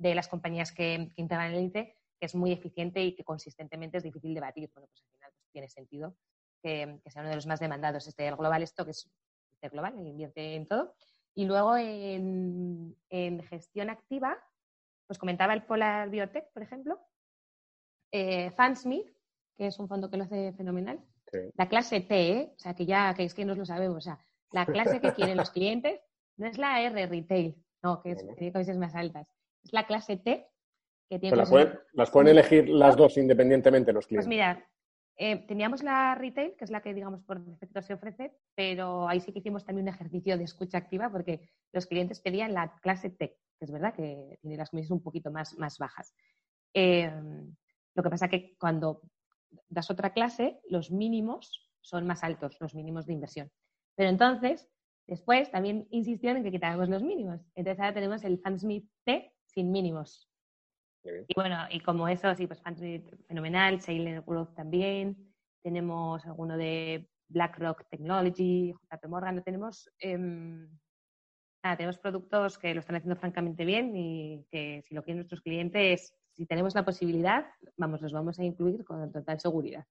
[0.01, 4.03] de las compañías que, integran el índice, que es muy eficiente y que consistentemente es
[4.03, 4.71] difícil de batir.
[4.75, 6.17] Bueno, pues al final pues, tiene sentido
[6.63, 8.07] que, sea uno de los más demandados.
[8.07, 9.11] Este el Global Stock es
[9.61, 10.95] el global, invierte en todo.
[11.35, 14.39] Y luego en, en gestión activa,
[15.07, 16.99] pues comentaba el Polar Biotech, por ejemplo,
[18.11, 19.07] eh, Fansmith,
[19.57, 20.99] que es un fondo que lo hace fenomenal.
[21.57, 22.53] La clase T, ¿eh?
[22.57, 24.19] o sea, que ya que es que no lo sabemos, o sea,
[24.51, 26.01] la clase que quieren los clientes
[26.37, 29.29] no es la R retail, no, que es, comisiones más altas.
[29.63, 30.49] Es la clase T
[31.09, 31.37] que tiene.
[31.37, 34.27] las pueden elegir las dos independientemente los clientes.
[34.27, 34.65] Pues mira,
[35.17, 39.21] eh, teníamos la retail, que es la que, digamos, por defecto se ofrece, pero ahí
[39.21, 43.11] sí que hicimos también un ejercicio de escucha activa porque los clientes pedían la clase
[43.11, 46.15] T, que es verdad que tiene las comisiones un poquito más, más bajas.
[46.73, 47.13] Eh,
[47.95, 49.03] lo que pasa es que cuando
[49.69, 53.51] das otra clase, los mínimos son más altos, los mínimos de inversión.
[53.97, 54.69] Pero entonces,
[55.07, 57.41] después también insistieron en que quitáramos los mínimos.
[57.55, 60.29] Entonces ahora tenemos el Fansmith T sin mínimos.
[61.03, 65.33] Y bueno, y como eso, sí, pues Fantasy fenomenal, Sailor Growth también,
[65.63, 70.69] tenemos alguno de BlackRock Technology, JP Morgan, tenemos, em,
[71.63, 76.15] tenemos productos que lo están haciendo francamente bien y que si lo quieren nuestros clientes,
[76.33, 79.85] si tenemos la posibilidad, vamos, los vamos a incluir con total seguridad.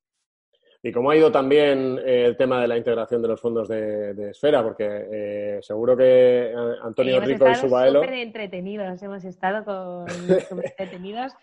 [0.81, 4.29] ¿Y cómo ha ido también eh, el tema de la integración de los fondos de,
[4.29, 4.63] Esfera?
[4.63, 7.99] Porque eh, seguro que Antonio Rico y su Baelo...
[8.01, 10.05] súper entretenidos, hemos estado con,
[10.63, 11.33] entretenidos.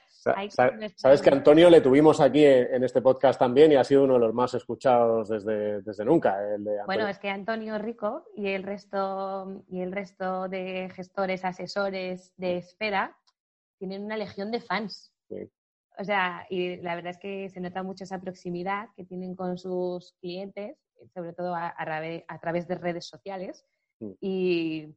[0.97, 4.21] Sabes que Antonio le tuvimos aquí en, este podcast también y ha sido uno de
[4.21, 6.37] los más escuchados desde, desde nunca.
[6.87, 12.57] bueno, es que Antonio Rico y el resto y el resto de gestores, asesores de
[12.57, 13.17] Esfera
[13.79, 15.13] tienen una legión de fans.
[15.29, 15.49] Sí.
[15.99, 19.57] O sea, y la verdad es que se nota mucho esa proximidad que tienen con
[19.57, 20.77] sus clientes,
[21.15, 21.75] sobre todo a,
[22.41, 23.65] través de redes sociales.
[24.01, 24.11] Mm.
[24.21, 24.95] Y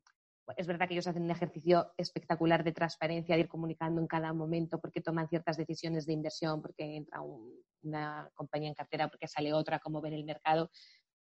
[0.58, 4.34] es verdad que ellos hacen un ejercicio espectacular de transparencia, de ir comunicando en cada
[4.34, 7.22] momento porque toman ciertas decisiones de inversión, porque entra
[7.82, 10.70] una compañía en cartera, porque sale otra, cómo ven el mercado.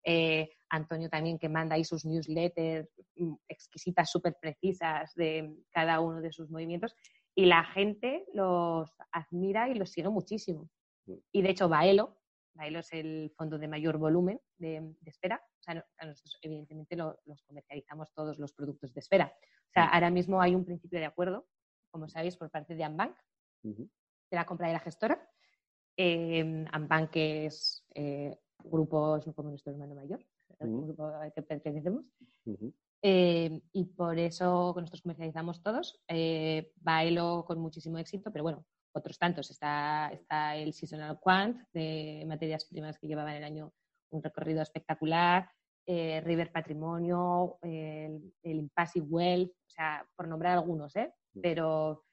[0.03, 6.21] Eh, Antonio también que manda ahí sus newsletters mm, exquisitas, súper precisas de cada uno
[6.21, 6.95] de sus movimientos
[7.39, 10.69] y la gente los admira y los sigue muchísimo.
[11.05, 11.13] Mm.
[11.31, 12.17] Y de hecho, Baelo,
[12.53, 15.41] Baelo es el fondo de mayor volumen de, Esfera.
[15.41, 19.33] O sea, nosotros evidentemente los comercializamos todos los productos de Esfera.
[19.37, 19.89] O sea, mm.
[19.93, 21.47] ahora mismo hay un principio de acuerdo,
[21.91, 23.15] como sabéis, por parte de Ambank,
[23.63, 23.87] de
[24.31, 25.25] la compra de la gestora.
[25.95, 30.19] Eh, Ambank es eh, grupos como nuestro hermano mayor,
[30.59, 32.03] el grupo al que pertenecemos.
[33.01, 36.01] Eh, y por eso nosotros comercializamos todos.
[36.07, 39.49] Eh, Bailo con muchísimo éxito, pero bueno, otros tantos.
[39.51, 43.73] Está, está el Seasonal Quant de materias primas que llevaba en el año
[44.11, 45.49] un recorrido espectacular.
[45.85, 51.11] Eh, River Patrimonio, el, Impassive Wealth, o sea, por nombrar algunos, ¿eh?
[51.41, 52.05] pero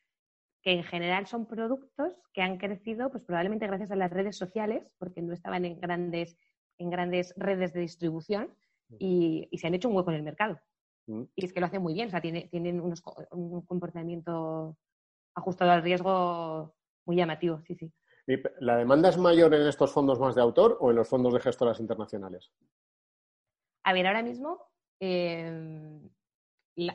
[0.62, 4.90] que en general son productos que han crecido pues probablemente gracias a las redes sociales,
[4.98, 6.38] porque no estaban en grandes,
[6.78, 8.56] en grandes redes de distribución
[8.98, 10.58] y, y se han hecho un hueco en el mercado.
[11.06, 11.22] Mm.
[11.34, 14.76] Y es que lo hacen muy bien, o sea, tienen unos, un comportamiento
[15.34, 16.74] ajustado al riesgo
[17.06, 17.92] muy llamativo, sí, sí.
[18.58, 21.40] ¿La demanda es mayor en estos fondos más de autor o en los fondos de
[21.40, 22.50] gestoras internacionales?
[23.84, 24.66] A ver, ahora mismo
[24.98, 26.10] em,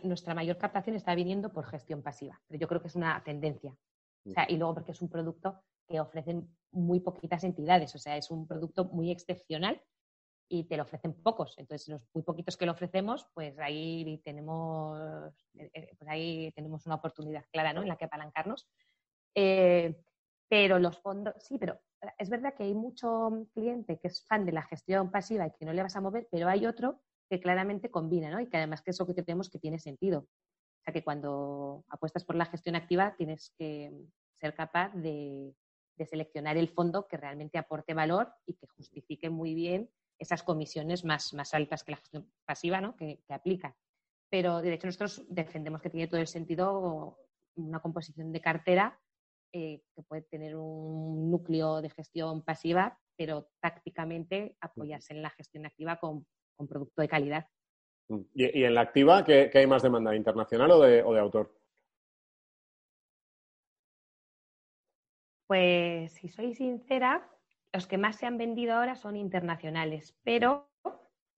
[0.03, 3.73] nuestra mayor captación está viniendo por gestión pasiva, pero yo creo que es una tendencia.
[4.25, 8.17] O sea, y luego porque es un producto que ofrecen muy poquitas entidades, o sea,
[8.17, 9.81] es un producto muy excepcional
[10.51, 11.55] y te lo ofrecen pocos.
[11.57, 14.99] Entonces, los muy poquitos que lo ofrecemos, pues ahí tenemos,
[15.53, 17.81] eh, eh, pues ahí tenemos una oportunidad clara ¿no?
[17.81, 18.67] en la que apalancarnos.
[19.33, 19.95] Eh,
[20.49, 21.79] pero los fondos, sí, pero
[22.17, 25.63] es verdad que hay mucho cliente que es fan de la gestión pasiva y que
[25.63, 28.41] no le vas a mover, pero hay otro que claramente combina, ¿no?
[28.41, 30.19] Y que además que eso que tenemos que tiene sentido.
[30.19, 33.93] O sea que cuando apuestas por la gestión activa tienes que
[34.41, 35.55] ser capaz de,
[35.95, 39.89] de seleccionar el fondo que realmente aporte valor y que justifique muy bien
[40.21, 42.95] esas comisiones más, más altas que la gestión pasiva ¿no?
[42.95, 43.75] que, aplica.
[44.29, 47.17] Pero de hecho nosotros defendemos que tiene todo el sentido
[47.55, 48.99] una composición de cartera
[49.51, 55.65] eh, que puede tener un núcleo de gestión pasiva, pero tácticamente apoyarse en la gestión
[55.65, 57.47] activa con, con producto de calidad.
[58.09, 58.21] Mm.
[58.35, 61.51] ¿Y, en la activa ¿qué, hay más demanda, internacional o de, o de autor?
[65.47, 67.27] Pues si soy sincera,
[67.73, 70.69] los que más se han vendido ahora son internacionales, pero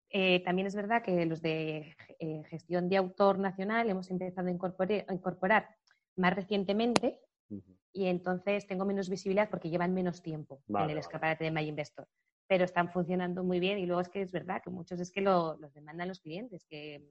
[0.09, 4.51] eh, también es verdad que los de eh, gestión de autor nacional hemos empezado a
[4.51, 5.69] incorporar,
[6.17, 7.21] más recientemente
[7.93, 12.09] y entonces tengo menos visibilidad porque llevan menos tiempo en el escaparate de My Investor.
[12.47, 15.21] Pero están funcionando muy bien y luego es que es verdad que muchos es que
[15.21, 17.07] los demandan los clientes, que,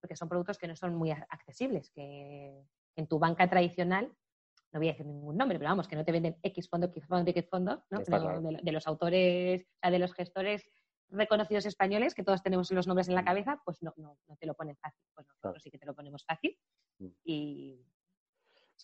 [0.00, 2.64] porque son productos que no son muy accesibles, que
[2.96, 4.12] en tu banca tradicional
[4.74, 7.06] no voy a decir ningún nombre, pero vamos, que no te venden X fondo, X
[7.06, 8.00] fondo, X fondo, ¿no?
[8.00, 10.64] de, los autores, o sea, de los gestores
[11.10, 13.24] reconocidos españoles, que todos tenemos los nombres en la mm.
[13.24, 15.00] cabeza, pues no, no, no te lo ponen fácil.
[15.14, 16.58] Pues nosotros sí que te lo ponemos fácil.
[16.98, 17.06] Mm.
[17.24, 17.83] Y,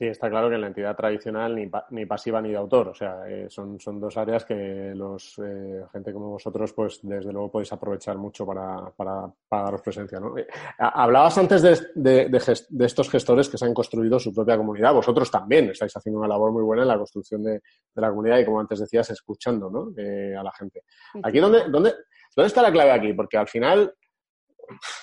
[0.01, 2.89] Sí, está claro que en la entidad tradicional ni, ni pasiva ni de autor.
[2.89, 7.31] O sea, eh, son, son dos áreas que los eh, gente como vosotros, pues desde
[7.31, 10.19] luego podéis aprovechar mucho para, para, para daros presencia.
[10.19, 10.39] ¿no?
[10.39, 10.47] Eh,
[10.79, 14.95] hablabas antes de, de, estos gestores que se han construido su propia comunidad.
[14.95, 17.61] Vosotros también estáis haciendo una labor muy buena en la construcción de,
[17.97, 19.93] la comunidad y, como antes decías, escuchando ¿no?
[19.93, 20.81] a la gente.
[21.23, 21.93] Aquí, ¿dónde, dónde,
[22.35, 23.13] ¿dónde está la clave aquí?
[23.13, 23.93] Porque al final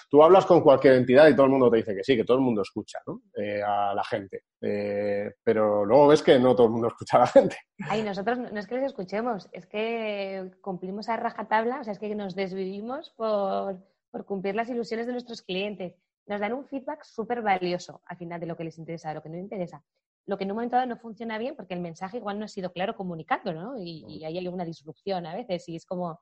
[0.09, 2.37] tú hablas con cualquier entidad y todo el mundo te dice que sí, que todo
[2.37, 3.21] el mundo escucha ¿no?
[3.35, 4.43] Eh, a la gente.
[4.61, 7.57] Eh, pero luego ves que no todo el mundo escucha a la gente.
[7.89, 11.99] Ay, nosotros no es que les escuchemos, es que cumplimos a rajatabla, o sea, es
[11.99, 13.77] que nos desvivimos por,
[14.11, 15.95] por cumplir las ilusiones de nuestros clientes.
[16.25, 19.23] Nos dan un feedback súper valioso al final de lo que les interesa, de lo
[19.23, 19.83] que no les interesa.
[20.25, 22.49] lo que en un momento dado no funciona bien porque el mensaje igual no ha
[22.49, 23.77] sido claro comunicando, ¿no?
[23.77, 26.19] Y, y ahí hay una disrupción a veces y es como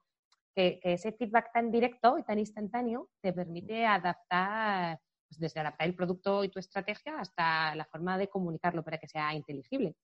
[0.56, 5.96] que, ese feedback tan directo y tan instantáneo te permite adaptar, pues desde adaptar el
[5.96, 9.96] producto y tu estrategia hasta la forma de comunicarlo para que sea inteligible.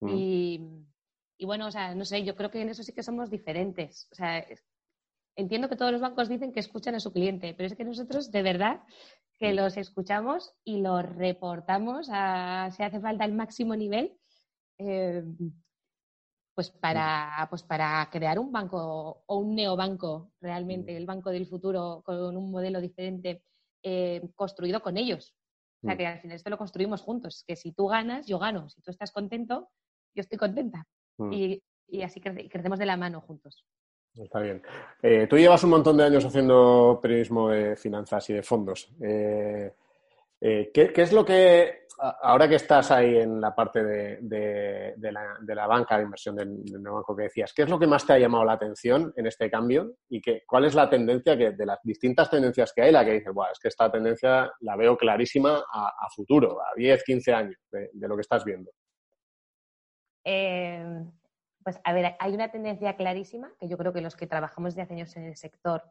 [0.00, 0.08] Mm.
[0.08, 0.60] Y,
[1.38, 4.08] y, bueno, o sea, no sé, yo creo que en eso sí que somos diferentes.
[4.12, 4.44] O sea,
[5.36, 8.30] entiendo que todos los bancos dicen que escuchan a su cliente, pero es que nosotros
[8.32, 8.80] de verdad
[9.38, 9.56] que mm.
[9.56, 14.16] los escuchamos y los reportamos a, si hace falta, al máximo nivel.
[14.78, 15.22] Eh,
[16.58, 22.02] pues para, pues para crear un banco o un neobanco realmente, el banco del futuro
[22.04, 23.44] con un modelo diferente
[23.80, 25.36] eh, construido con ellos.
[25.80, 28.68] O sea, que al final esto lo construimos juntos, que si tú ganas, yo gano,
[28.70, 29.68] si tú estás contento,
[30.16, 30.84] yo estoy contenta.
[31.30, 31.62] Y,
[32.02, 33.64] así crecemos de la mano juntos.
[34.16, 34.60] Está bien.
[35.00, 38.92] Eh, tú llevas un montón de años haciendo periodismo de finanzas y de fondos.
[39.00, 39.72] Eh,
[40.40, 45.96] ¿qué, ¿qué, es lo que ahora que estás ahí en la parte de, la, banca
[45.96, 48.52] de inversión del, banco que decías, ¿qué es lo que más te ha llamado la
[48.52, 49.96] atención en este cambio?
[50.08, 53.14] ¿Y qué, cuál es la tendencia que, de las distintas tendencias que hay, la que
[53.14, 57.56] dices, bueno, es que esta tendencia la veo clarísima a, futuro, a 10, 15 años
[57.70, 58.70] de, lo que estás viendo?
[60.24, 61.04] Eh,
[61.64, 64.82] pues a ver, hay una tendencia clarísima que yo creo que los que trabajamos de
[64.82, 65.82] hace años en el sector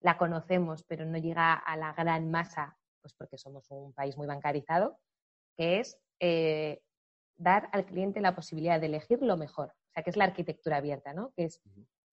[0.00, 4.26] la conocemos, pero no llega a la gran masa, pues porque somos un país muy
[4.26, 4.98] bancarizado,
[5.60, 6.82] que es eh,
[7.36, 9.68] dar al cliente la posibilidad de elegir lo mejor.
[9.68, 11.34] O sea, que es la arquitectura abierta, ¿no?
[11.36, 11.60] Que es,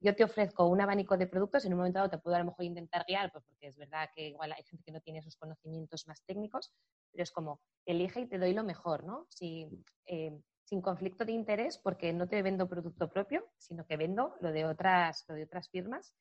[0.02, 2.40] yo te ofrezco un abanico de productos y en un momento dado te puedo a
[2.40, 5.20] lo mejor intentar guiar, pues porque es verdad que igual hay gente que no tiene
[5.20, 6.74] esos conocimientos más técnicos,
[7.14, 9.28] pero es como, elige y te doy lo mejor, ¿no?
[9.40, 14.52] Eh, sin conflicto de interés, porque no te vendo producto propio, sino que vendo lo
[14.52, 16.14] de otras, lo de otras firmas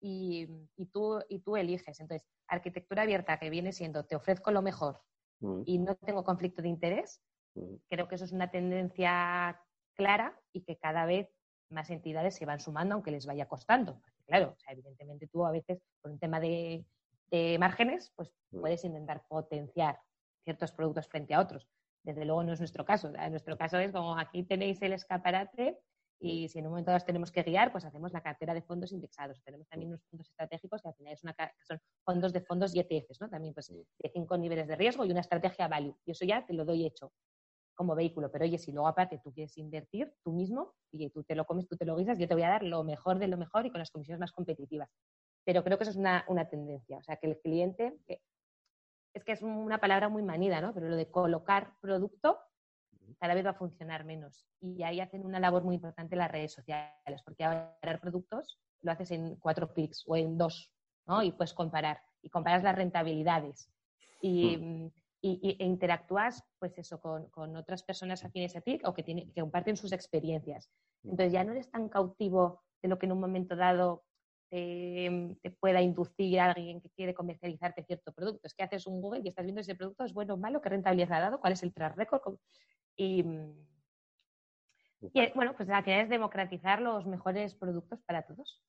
[0.00, 2.00] y, y, tú, y tú eliges.
[2.00, 5.00] Entonces, arquitectura abierta que viene siendo, te ofrezco lo mejor,
[5.42, 5.62] Mm.
[5.66, 7.20] y no tengo conflicto de interés.
[7.54, 7.74] Mm.
[7.88, 9.60] Creo que eso es una tendencia
[9.94, 11.28] clara y que cada vez
[11.68, 14.00] más entidades se van sumando, aunque les vaya costando.
[14.26, 16.84] claro, evidentemente tú a veces, por un tema de,
[17.58, 18.60] márgenes, pues mm.
[18.60, 19.98] puedes intentar potenciar
[20.44, 21.68] ciertos productos frente a otros.
[22.02, 23.12] Desde luego no es nuestro caso.
[23.14, 25.78] En nuestro caso es como aquí tenéis el escaparate
[26.22, 28.92] y si en un momento dado tenemos que guiar, pues hacemos la cartera de fondos
[28.92, 29.42] indexados.
[29.42, 31.34] Tenemos también unos fondos estratégicos que al final es una,
[31.66, 33.28] son fondos de fondos y ETFs, ¿no?
[33.28, 35.96] También pues de cinco niveles de riesgo y una estrategia value.
[36.04, 37.12] Y eso ya te lo doy hecho
[37.74, 38.30] como vehículo.
[38.30, 41.66] Pero oye, si luego aparte tú quieres invertir tú mismo y tú te lo comes,
[41.66, 43.70] tú te lo guisas, yo te voy a dar lo mejor de lo mejor y
[43.70, 44.88] con las comisiones más competitivas.
[45.44, 46.98] Pero creo que eso es una, una tendencia.
[46.98, 47.98] O sea, que el cliente,
[49.12, 50.72] es que es una palabra muy manida, ¿no?
[50.72, 52.38] Pero lo de colocar producto
[53.14, 54.46] cada vez va a funcionar menos.
[54.60, 59.10] Y ahí hacen una labor muy importante las redes sociales, porque ahora productos lo haces
[59.12, 60.72] en cuatro clics o en dos,
[61.06, 61.22] ¿no?
[61.22, 62.00] Y puedes comparar.
[62.22, 63.70] Y comparas las rentabilidades.
[64.20, 64.90] Y, hmm.
[65.22, 69.92] e interactúas, pues eso, con, otras personas afines a ti o que, que comparten sus
[69.92, 70.70] experiencias.
[71.02, 71.10] Hmm.
[71.10, 74.04] Entonces ya no eres tan cautivo de lo que en un momento dado
[74.52, 78.46] te, pueda inducir a alguien que quiere comercializarte cierto producto.
[78.46, 80.68] Es que haces un Google y estás viendo ese producto es bueno o malo, qué
[80.68, 82.36] rentabilidad ha dado, cuál es el track record.
[82.96, 83.22] Y,
[85.34, 88.62] bueno, pues la idea es democratizar los mejores productos para todos.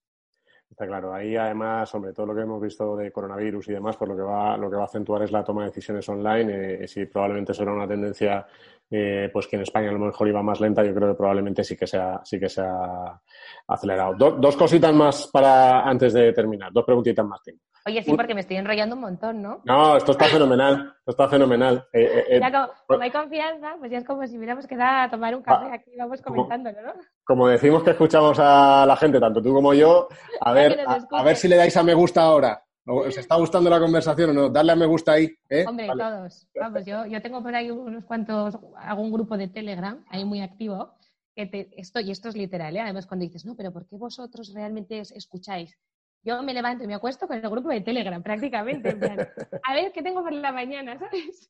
[0.70, 1.14] Está claro.
[1.14, 4.24] Ahí además, sobre todo lo que hemos visto de coronavirus y demás, pues lo que
[4.24, 6.84] va, lo que va a acentuar es la toma de decisiones online.
[6.84, 8.48] Eh, si probablemente será una tendencia
[8.90, 11.64] eh, pues que en España a lo mejor iba más lenta, yo creo que probablemente
[11.64, 13.22] sí que se ha, sí que se ha
[13.68, 14.16] acelerado.
[14.16, 17.62] dos cositas más para antes de terminar, dos preguntitas más tengo.
[17.86, 19.62] Oye, sí, porque me estoy enrollando un montón, ¿no?
[19.66, 21.86] No, esto está fenomenal, esto está fenomenal.
[21.92, 22.42] Eh, eh,
[22.88, 25.76] como, hay confianza, pues ya es como si hubiéramos quedado a tomar un café ah,
[25.76, 26.94] aquí y vamos comentándolo, ¿no?
[27.26, 30.08] Como decimos que escuchamos a la gente, tanto tú como yo,
[30.40, 30.80] a ver,
[31.12, 32.64] a ver si le dais a me gusta ahora.
[32.86, 34.50] ¿Os está gustando la conversación o no?
[34.50, 35.30] Darle a me gusta ahí.
[35.50, 35.66] ¿eh?
[35.68, 36.48] Hombre, todos.
[36.60, 40.94] Vamos, yo, yo tengo por ahí unos cuantos, algún grupo de Telegram ahí muy activo.
[41.36, 42.82] Que esto, y esto es literal, ¿eh?
[42.82, 45.76] además cuando dices, no, pero ¿por qué vosotros realmente escucháis?
[46.24, 48.90] Yo me levanto y me acuesto con el grupo de Telegram prácticamente.
[49.64, 51.50] a ver qué tengo por la mañana, ¿sabes?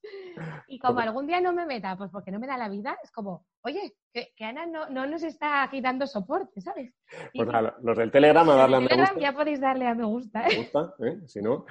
[0.68, 3.12] Y como algún día no me meta, pues porque no me da la vida, es
[3.12, 6.93] como, oye, que, Ana no, no, nos está aquí dando soporte, ¿sabes?
[7.34, 9.20] pues nada, los del Telegram a darle a me gusta.
[9.20, 10.47] Ya podéis darle a me gusta.
[10.47, 10.49] ¿eh?
[10.49, 11.20] Me gusta, ¿eh?
[11.26, 11.66] Si no.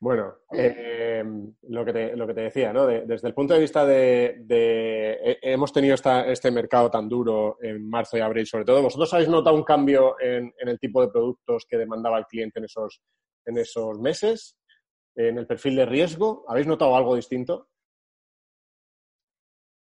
[0.00, 1.22] Bueno, eh,
[1.62, 2.86] lo, que te, lo que te decía, ¿no?
[2.86, 5.38] desde el punto de vista de.
[5.42, 8.82] hemos tenido esta, este mercado tan duro en marzo y abril, sobre todo.
[8.82, 12.58] ¿Vosotros habéis notado un cambio en, en el tipo de productos que demandaba el cliente
[12.58, 13.00] en esos,
[13.46, 14.58] en esos meses?
[15.16, 16.44] ¿En el perfil de riesgo?
[16.48, 17.68] ¿Habéis notado algo distinto?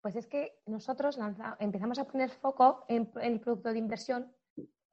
[0.05, 1.17] Pues es que nosotros
[1.57, 4.31] empezamos a poner foco en, el producto de inversión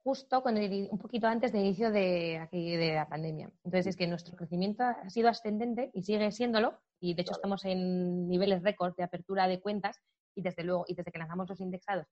[0.03, 3.51] justo cuando, un poquito antes del inicio de, aquí, de la pandemia.
[3.63, 7.63] Entonces es que nuestro crecimiento ha sido ascendente y sigue siéndolo, y de hecho estamos
[7.65, 10.01] en niveles récord de apertura de cuentas,
[10.33, 12.07] y desde luego, y desde que lanzamos los indexados,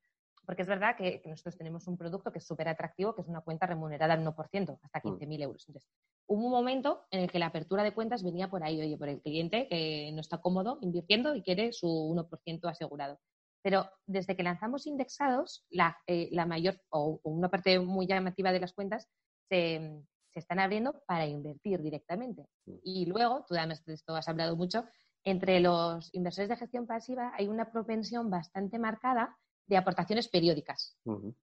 [0.46, 3.42] porque es verdad que, nosotros tenemos un producto que es súper atractivo, que es una
[3.42, 5.42] cuenta remunerada al 1%, hasta 15.000 mm.
[5.42, 5.66] euros.
[5.68, 5.90] Entonces,
[6.28, 9.10] hubo un momento en el que la apertura de cuentas venía por ahí, oye, por
[9.10, 13.20] el cliente que no está cómodo invirtiendo y quiere su 1% asegurado.
[13.64, 18.74] Pero desde que lanzamos indexados, la, eh, mayor o, una parte muy llamativa de las
[18.74, 19.08] cuentas
[19.50, 22.48] se, están abriendo para invertir directamente.
[22.66, 22.76] Mm.
[22.84, 24.86] Y luego, tú además de esto has hablado mucho,
[25.24, 29.38] entre los inversores de gestión pasiva hay una propensión bastante marcada
[29.68, 30.98] de aportaciones periódicas.
[31.06, 31.34] O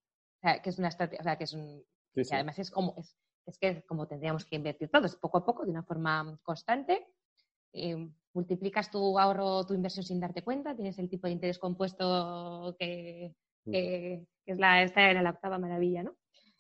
[0.41, 1.85] sea, que es una estrategia, o sea, que es un,
[2.31, 3.17] además es como, es,
[3.47, 7.07] es, que como tendríamos que invertir todos, poco a poco, de una forma constante.
[7.73, 12.77] Eh, multiplicas tu ahorro, tu inversión sin darte cuenta, tienes el tipo de interés compuesto
[12.79, 16.17] que, que, es la, esta era la octava maravilla, ¿no?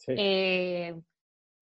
[0.08, 1.00] Eh,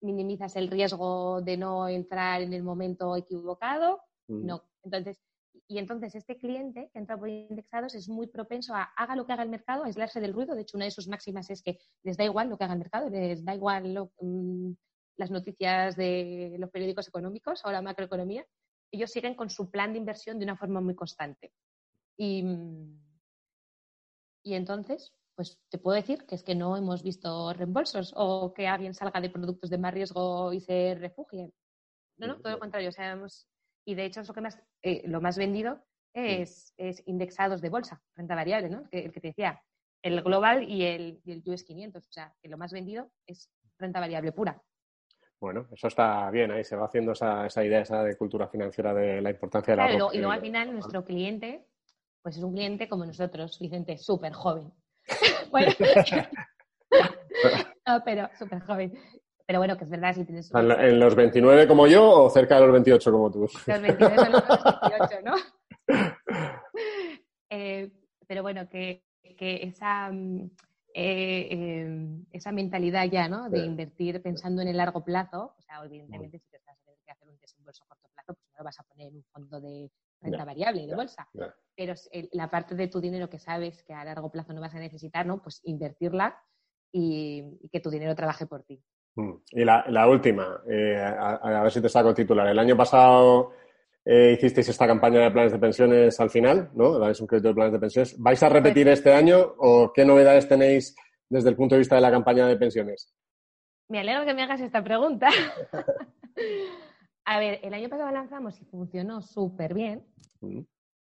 [0.01, 4.01] minimizas el riesgo de no entrar en el momento equivocado.
[4.27, 4.63] No.
[4.83, 5.21] Entonces,
[5.69, 9.33] y entonces este cliente que entra por indexados es muy propenso a haga lo que
[9.33, 10.55] haga el mercado, a aislarse del ruido.
[10.55, 12.79] De hecho, una de sus máximas es que les da igual lo que haga el
[12.79, 14.71] mercado, les da igual mm,
[15.17, 18.45] las noticias de los periódicos económicos o la macroeconomía.
[18.91, 21.51] Ellos siguen con su plan de inversión de una forma muy constante.
[22.17, 22.45] Y,
[24.43, 28.67] y entonces, pues te puedo decir que es que no hemos visto reembolsos o que
[28.67, 31.51] alguien salga de productos de más riesgo y se refugie.
[32.17, 32.89] No, no, todo lo contrario.
[32.89, 33.47] O sea, hemos,
[33.87, 35.81] y de hecho es lo que más, eh, lo más vendido
[36.13, 36.73] es,
[37.05, 38.83] indexados de bolsa, renta variable, ¿no?
[38.91, 39.61] el que te decía,
[40.01, 43.49] el global y el, y el US 500, o sea, que lo más vendido es
[43.77, 44.61] renta variable pura.
[45.39, 48.93] Bueno, eso está bien, ahí se va haciendo esa, esa idea esa de cultura financiera
[48.93, 51.67] de la importancia de la claro, Y luego al final nuestro cliente,
[52.21, 54.73] pues es un cliente como nosotros, Vicente, súper joven.
[55.51, 55.71] bueno,
[57.87, 58.97] no, pero súper joven.
[59.47, 60.51] Pero bueno, que es verdad si tienes...
[60.53, 63.49] ¿En, los 29 como yo o cerca de los 28 como tú?
[63.65, 65.35] Los 29 son los 28, ¿no?
[67.49, 67.89] Eh,
[68.27, 70.51] pero bueno, que, esa, mm,
[70.93, 73.49] eh, em, esa mentalidad ya, ¿no?
[73.49, 76.99] De invertir pensando en el largo plazo, o sea, evidentemente si te estás a tener
[77.05, 79.23] que hacer un desembolso a corto plazo, pues no lo vas a poner en un
[79.31, 79.89] fondo de
[80.19, 81.25] renta variable y de bolsa.
[81.73, 81.93] Pero
[82.33, 85.25] la parte de tu dinero que sabes que a largo plazo no vas a necesitar,
[85.25, 85.41] ¿no?
[85.41, 86.37] Pues invertirla
[86.91, 88.83] y que tu dinero trabaje por ti.
[89.17, 89.33] Mm.
[89.51, 92.47] Y la, última, eh, a, ver si te saco titular.
[92.47, 93.51] El año pasado
[94.05, 96.99] eh, hicisteis esta campaña de planes de pensiones al final, ¿no?
[96.99, 98.15] Dais un crédito de planes de pensiones.
[98.19, 100.95] ¿Vais a repetir este año o qué novedades tenéis
[101.27, 103.11] desde el punto de vista de la campaña de pensiones?
[103.89, 105.29] Me alegro que me hagas esta pregunta.
[107.25, 110.05] a ver, el año pasado lanzamos y funcionó súper bien.
[110.41, 110.59] Mm.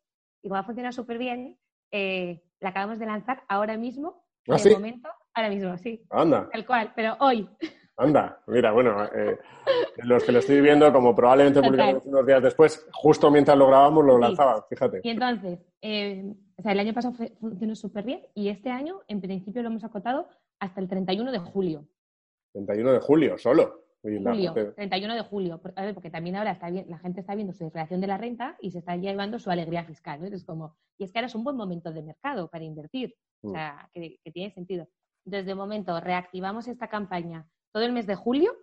[0.42, 1.58] y como ha funcionado súper bien,
[1.92, 6.06] eh, la acabamos de lanzar ahora mismo, ¿Ah, de momento, ahora mismo, sí.
[6.10, 6.50] Anda.
[6.52, 7.50] Tal cual, pero hoy.
[7.98, 9.38] Anda, mira, bueno, eh,
[10.04, 14.06] los que lo estoy viendo, como probablemente publicamos unos días después, justo mientras lo grabamos
[14.06, 15.02] lo lanzaba, fíjate.
[15.04, 19.22] Y entonces, eh, o sea, el año pasado funcionó súper bien y este año, en
[19.22, 20.28] principio, lo hemos acotado
[20.60, 21.88] hasta el 31 de julio.
[22.66, 23.88] 31 de julio, solo.
[24.01, 25.60] Julio, 31 de julio,
[25.93, 28.72] porque también ahora está bien, la gente está viendo su declaración de la renta y
[28.72, 30.30] se está llevando su alegría fiscal, ¿no?
[30.45, 33.51] como, y es que ahora es un buen momento de mercado para invertir, o mm.
[33.51, 34.88] sea, que, tiene sentido.
[35.26, 38.55] Entonces, de momento, reactivamos esta campaña todo el mes de julio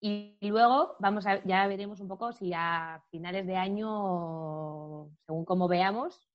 [0.00, 5.68] y luego vamos a, ya veremos un poco si a finales de año, según como
[5.68, 6.28] veamos,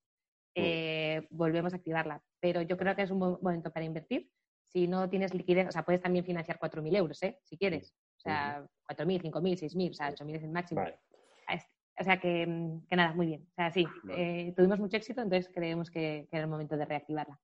[0.56, 0.62] mm.
[0.62, 2.22] eh, volvemos a activarla.
[2.42, 4.30] Pero yo creo que es un buen momento para invertir
[4.68, 7.40] si no tienes liquidez, o sea, puedes también financiar 4.000 euros, ¿eh?
[7.44, 7.94] Si quieres.
[8.18, 10.82] O sea, 4.000, 5.000, 6.000, o sea, 8.000 es el máximo.
[12.00, 12.46] O sea, que,
[12.92, 13.48] nada, muy bien.
[13.50, 17.40] O sea, sí, eh, tuvimos mucho éxito, entonces creemos que, era el momento de reactivarla.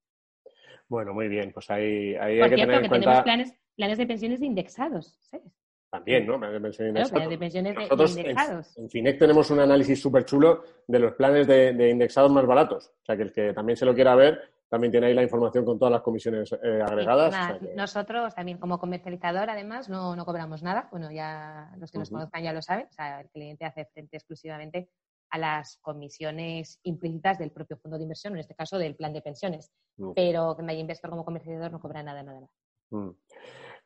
[0.88, 3.06] Bueno, muy bien, pues ahí, ahí hay que tener en cuenta...
[3.06, 5.52] tenemos planes, planes de pensiones indexados, ¿sabes?
[5.94, 6.40] también, ¿no?
[6.40, 7.30] Planes de pensión indexados.
[7.30, 8.78] de pensiones Nosotros indexados.
[8.78, 12.88] En, Finec tenemos un análisis súper chulo de los planes de, indexados más baratos.
[12.88, 14.42] O sea, que el que también se lo quiera ver,
[14.74, 17.62] también tiene ahí la información con todas las comisiones eh, agregadas.
[17.76, 20.88] Nosotros también como comercializador, además, no, no, cobramos nada.
[20.90, 22.88] Bueno, ya los que nos conozcan ya lo saben.
[22.90, 24.90] O sea, el cliente hace frente exclusivamente
[25.30, 29.22] a las comisiones implícitas del propio fondo de inversión, en este caso del plan de
[29.22, 29.72] pensiones.
[30.16, 32.52] Pero que Investor como comercializador no cobra nada, nada, nada.
[32.90, 33.12] Mm.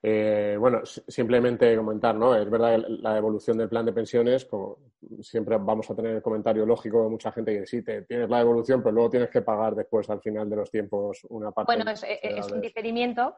[0.03, 2.35] Eh, bueno, simplemente comentar, ¿no?
[2.35, 4.77] Es verdad que la evolución del plan de pensiones, como
[5.21, 8.41] siempre vamos a tener el comentario lógico de mucha gente que sí, te, tienes la
[8.41, 11.75] evolución, pero luego tienes que pagar después al final de los tiempos una parte.
[11.75, 13.35] Bueno, es, un diferimiento,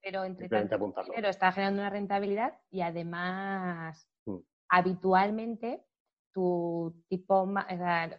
[0.00, 4.38] pero entre tanto, pero está generando una rentabilidad y además mm.
[4.68, 5.84] habitualmente
[6.32, 7.50] tu tipo,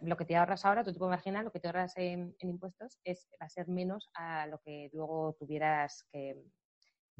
[0.02, 2.98] lo que te ahorras ahora, tu tipo marginal, lo que te ahorras en, en impuestos
[3.04, 6.36] es, va a ser menos a lo que luego tuvieras que,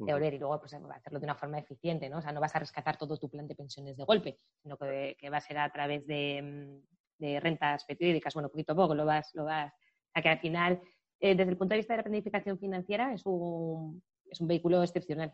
[0.05, 2.17] de y luego pues, hacerlo de una forma eficiente, ¿no?
[2.19, 5.15] O sea, no vas a rescatar todo tu plan de pensiones de golpe, sino que,
[5.31, 9.05] va a ser a través de, mm, de, rentas periódicas, bueno, poquito a poco lo
[9.05, 10.81] vas, lo vas, o sea, que al final,
[11.19, 14.81] eh, desde el punto de vista de la planificación financiera, es un, es un vehículo
[14.83, 15.33] excepcional.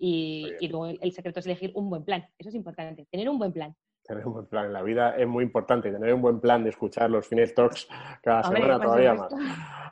[0.00, 2.26] Y, y luego el, secreto es elegir un buen plan.
[2.36, 3.74] Eso es importante, tener un buen plan
[4.08, 6.70] tener un buen plan en la vida es muy importante, tener un buen plan de
[6.70, 7.86] escuchar los Fines Talks
[8.22, 9.34] cada semana todavía más.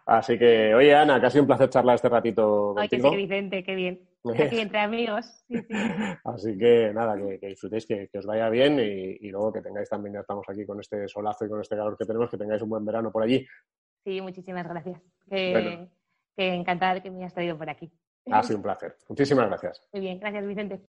[0.07, 3.09] Así que, oye, Ana, sido un placer charlar este ratito contigo.
[3.09, 4.09] Ay, que Vicente, qué bien.
[4.41, 5.45] Aquí entre amigos.
[6.25, 10.21] Así que, nada, que, disfrutéis, que, os vaya bien y, luego que tengáis también, ya
[10.21, 12.85] estamos aquí con este solazo y con este calor que tenemos, que tengáis un buen
[12.85, 13.45] verano por allí.
[14.05, 15.03] Sí, muchísimas gracias.
[15.29, 15.89] Que,
[16.37, 17.91] encantada de que me hayas traído por aquí.
[18.31, 18.97] Ha sido un placer.
[19.09, 19.89] Muchísimas gracias.
[19.93, 20.81] Muy bien, gracias, Vicente.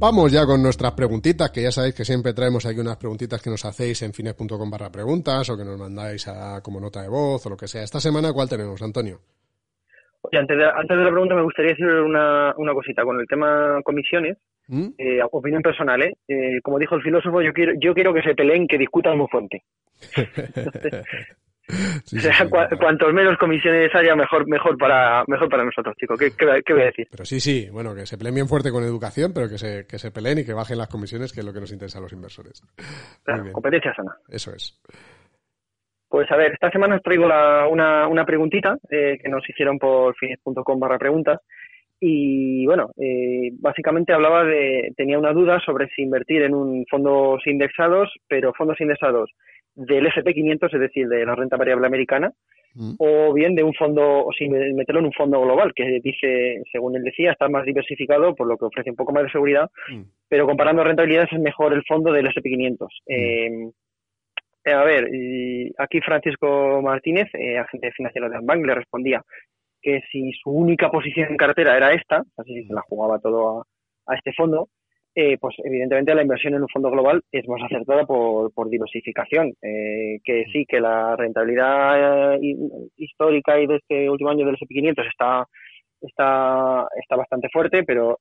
[0.00, 3.50] Vamos ya con nuestras preguntitas, que ya sabéis que siempre traemos aquí unas preguntitas que
[3.50, 7.44] nos hacéis en fines.com barra preguntas o que nos mandáis a, como nota de voz
[7.44, 7.82] o lo que sea.
[7.82, 9.18] Esta semana, ¿cuál tenemos, Antonio?
[10.22, 13.26] Oye, antes de, antes de la pregunta me gustaría decir una, una cosita con el
[13.26, 14.38] tema comisiones.
[14.68, 14.88] ¿Mm?
[14.96, 16.14] Eh, opinión personal, ¿eh?
[16.28, 16.60] ¿eh?
[16.62, 19.64] Como dijo el filósofo, yo quiero, yo quiero que se peleen, que discutan muy fuerte.
[21.70, 22.48] o sea,
[22.78, 26.18] cuantos menos comisiones haya, mejor, mejor para, mejor para nosotros, chicos.
[26.18, 27.08] ¿Qué, ¿Qué, voy a decir?
[27.10, 29.98] Pero sí, sí, bueno, que se peleen bien fuerte con educación, pero que se, que
[29.98, 32.12] se peleen y que bajen las comisiones, que es lo que nos interesa a los
[32.12, 32.62] inversores.
[33.52, 34.16] competencia sana.
[34.28, 34.80] Eso es.
[36.08, 39.78] Pues a ver, esta semana os traigo la, una, una preguntita eh, que nos hicieron
[39.78, 41.38] por fines.com barra preguntas.
[42.00, 47.46] Y bueno, eh, básicamente hablaba de, tenía una duda sobre si invertir en un fondos
[47.46, 49.30] indexados, pero fondos indexados
[49.86, 52.32] del SP500, es decir, de la renta variable americana,
[52.74, 52.94] mm.
[52.98, 56.96] o bien de un fondo, o si meterlo en un fondo global, que dice, según
[56.96, 60.02] él decía, está más diversificado, por lo que ofrece un poco más de seguridad, mm.
[60.28, 62.76] pero comparando rentabilidades es mejor el fondo del SP500.
[62.80, 63.12] Mm.
[63.12, 63.72] Em,
[64.64, 65.08] eh, a ver,
[65.78, 69.22] aquí Francisco Martínez, eh, agente financiero de Bank, le respondía
[69.80, 73.66] que si su única posición en cartera era esta, así se la jugaba todo
[74.06, 74.68] a este fondo,
[75.14, 79.52] eh, pues evidentemente la inversión en un fondo global es más acertada por, por diversificación.
[79.60, 82.58] Eh, que sí, que la rentabilidad eh,
[82.96, 85.46] histórica y de este último año del S&P500 está,
[86.00, 88.18] está, está bastante fuerte, pero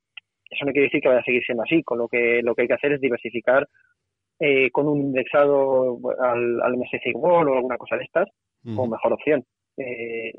[0.49, 1.83] eso no quiere decir que vaya a seguir siendo así.
[1.83, 3.67] Con lo que lo que hay que hacer es diversificar
[4.71, 8.29] con un indexado al, al MSCI World o alguna cosa de estas,
[8.63, 9.43] como mejor opción
[9.77, 10.33] eh,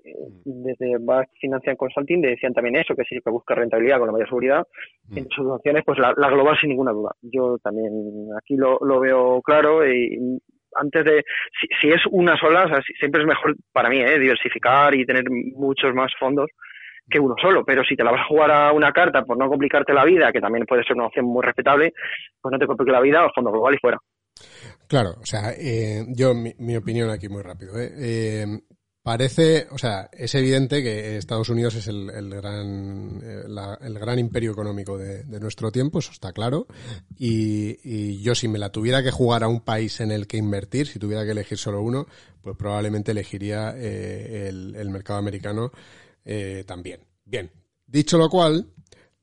[0.45, 0.63] mm.
[0.63, 4.29] desde Back Financial Consulting decían también eso, que si que busca rentabilidad con la mayor
[4.29, 4.67] seguridad,
[5.09, 5.19] mm.
[5.19, 7.13] en sus opciones, pues la, global sin ninguna duda.
[7.23, 7.93] Yo también
[8.37, 10.41] aquí lo, lo veo claro y
[10.77, 11.25] antes de,
[11.81, 14.19] si, es una sola, siempre es mejor para mí, ¿eh?
[14.19, 16.49] diversificar y tener muchos más fondos
[17.11, 19.49] que uno solo, pero si te la vas a jugar a una carta por no
[19.49, 21.93] complicarte la vida, que también puede ser una opción muy respetable,
[22.41, 23.99] pues no te complique la vida, o fondo global y fuera.
[24.87, 27.79] Claro, o sea, eh, yo mi, opinión aquí muy rápido.
[27.79, 27.91] ¿eh?
[27.99, 28.47] eh
[29.03, 33.45] Parece, o sea, es evidente que Estados Unidos es el, gran, eh,
[33.81, 36.67] el gran imperio económico de, nuestro tiempo, eso está claro.
[37.17, 40.87] Y, yo si me la tuviera que jugar a un país en el que invertir,
[40.87, 42.07] si tuviera que elegir solo uno,
[42.43, 45.73] pues probablemente elegiría eh, el, mercado americano
[46.27, 47.01] eh, también.
[47.25, 47.51] Bien,
[47.87, 48.67] dicho lo cual,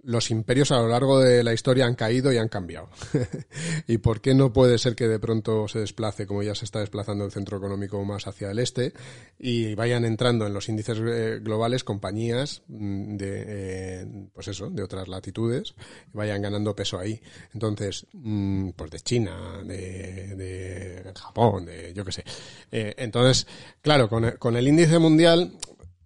[0.08, 2.90] los imperios a lo largo de la historia han caído y han cambiado.
[3.88, 6.80] ¿Y por qué no puede ser que de pronto se desplace, como ya se está
[6.80, 8.94] desplazando el centro económico más hacia el este,
[9.38, 14.82] y vayan entrando en los índices eh, globales compañías mm, de, eh, pues eso, de
[14.82, 15.76] otras latitudes,
[16.14, 17.22] y vayan ganando peso ahí?
[17.54, 22.24] Entonces, mm, pues de China, de, Japón, de yo qué sé.
[22.72, 23.46] Eh, entonces,
[23.82, 25.52] claro, con con el índice mundial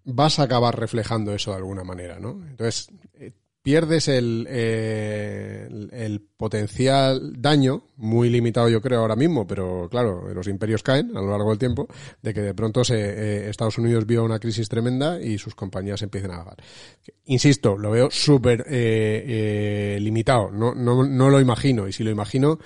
[0.06, 2.42] vas a acabar reflejando eso de alguna manera, ¿no?
[2.48, 2.90] Entonces,
[3.62, 10.48] pierdes el, eh, el, potencial daño, muy limitado yo creo ahora mismo, pero claro, los
[10.48, 11.88] imperios caen a lo largo del tiempo,
[12.22, 16.02] de que de pronto se, eh, Estados Unidos vio una crisis tremenda y sus compañías
[16.02, 16.58] empiecen a bajar.
[17.26, 22.10] Insisto, lo veo súper eh, eh, limitado, no, no, no lo imagino, y si lo
[22.10, 22.58] imagino,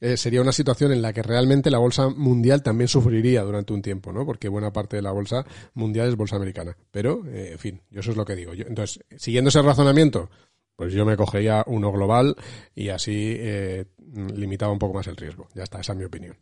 [0.00, 3.82] eh, sería una situación en la que realmente la bolsa mundial también sufriría durante un
[3.82, 4.26] tiempo, ¿no?
[4.26, 5.44] Porque buena parte de la bolsa
[5.74, 6.76] mundial es bolsa americana.
[6.90, 8.54] Pero, eh, en fin, yo eso es lo que digo.
[8.54, 10.30] Yo, entonces, siguiendo ese razonamiento,
[10.76, 12.36] pues yo me cogería uno global
[12.74, 13.86] y así eh,
[14.34, 15.48] limitaba un poco más el riesgo.
[15.54, 16.36] Ya está, esa es mi opinión.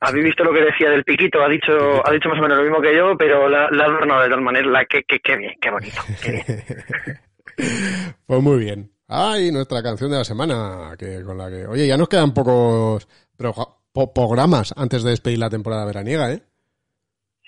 [0.00, 1.42] ¿Habéis visto lo que decía del piquito?
[1.42, 3.86] Ha dicho, ha dicho más o menos lo mismo que yo, pero la, la ha
[3.86, 4.68] adornado de tal manera.
[4.68, 7.20] La, qué, qué, qué bien, qué bonito, qué bien.
[8.26, 8.95] pues muy bien.
[9.08, 13.06] Ay, nuestra canción de la semana, que con la que, oye, ya nos quedan pocos
[13.36, 13.54] pro-
[13.92, 16.40] po- programas antes de despedir la temporada veraniega, ¿eh?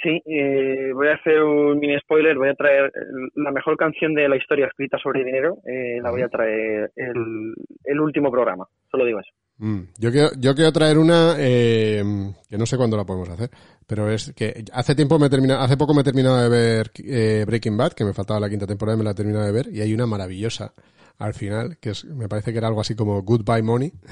[0.01, 2.37] Sí, eh, voy a hacer un mini spoiler.
[2.37, 2.93] Voy a traer
[3.35, 5.57] la mejor canción de la historia escrita sobre dinero.
[5.67, 7.53] Eh, la voy a traer el,
[7.83, 8.65] el último programa.
[8.93, 9.31] Solo digo eso.
[9.59, 12.03] Mm, Yo quiero, yo quiero traer una eh,
[12.49, 13.51] que no sé cuándo la podemos hacer,
[13.87, 16.91] pero es que hace tiempo me he terminado, hace poco me he terminado de ver
[17.05, 19.53] eh, Breaking Bad, que me faltaba la quinta temporada y me la he terminado de
[19.53, 20.75] ver, y hay una maravillosa
[21.19, 23.93] al final, que es, me parece que era algo así como Goodbye Money.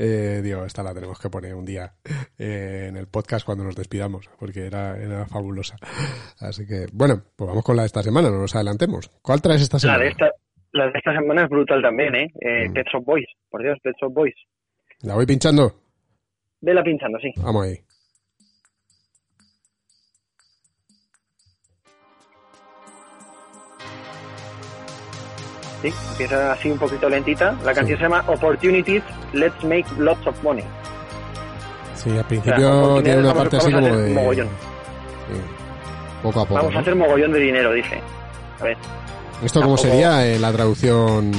[0.00, 1.92] Eh, digo, esta la tenemos que poner un día
[2.38, 5.76] eh, en el podcast cuando nos despidamos, porque era, era fabulosa.
[6.38, 9.10] Así que, bueno, pues vamos con la de esta semana, no nos adelantemos.
[9.22, 9.98] ¿Cuál traes esta La semana?
[10.04, 10.30] de esta,
[10.72, 12.28] la de esta semana es brutal también, ¿eh?
[12.40, 12.72] eh Mm.
[12.74, 13.26] Pet Shop Boys.
[13.50, 14.34] Por Dios, Pet Shop Boys.
[15.02, 15.74] ¿La voy pinchando?
[16.60, 17.32] Vela pinchando, sí.
[17.36, 17.84] Vamos ahí.
[25.82, 27.56] Sí, empieza así un poquito lentita.
[27.64, 30.64] La canción se llama Opportunities, Let's Make Lots of Money.
[31.94, 34.14] Sí, al O principio sea, tiene una parte así como hacer de...
[34.14, 34.48] mogollón.
[34.48, 35.40] Sí.
[36.22, 36.54] Poco a poco.
[36.54, 38.00] Vamos a hacer mogollón de dinero, dice.
[38.60, 38.76] A ver,
[39.44, 41.30] ¿Esto cómo sería en la traducción?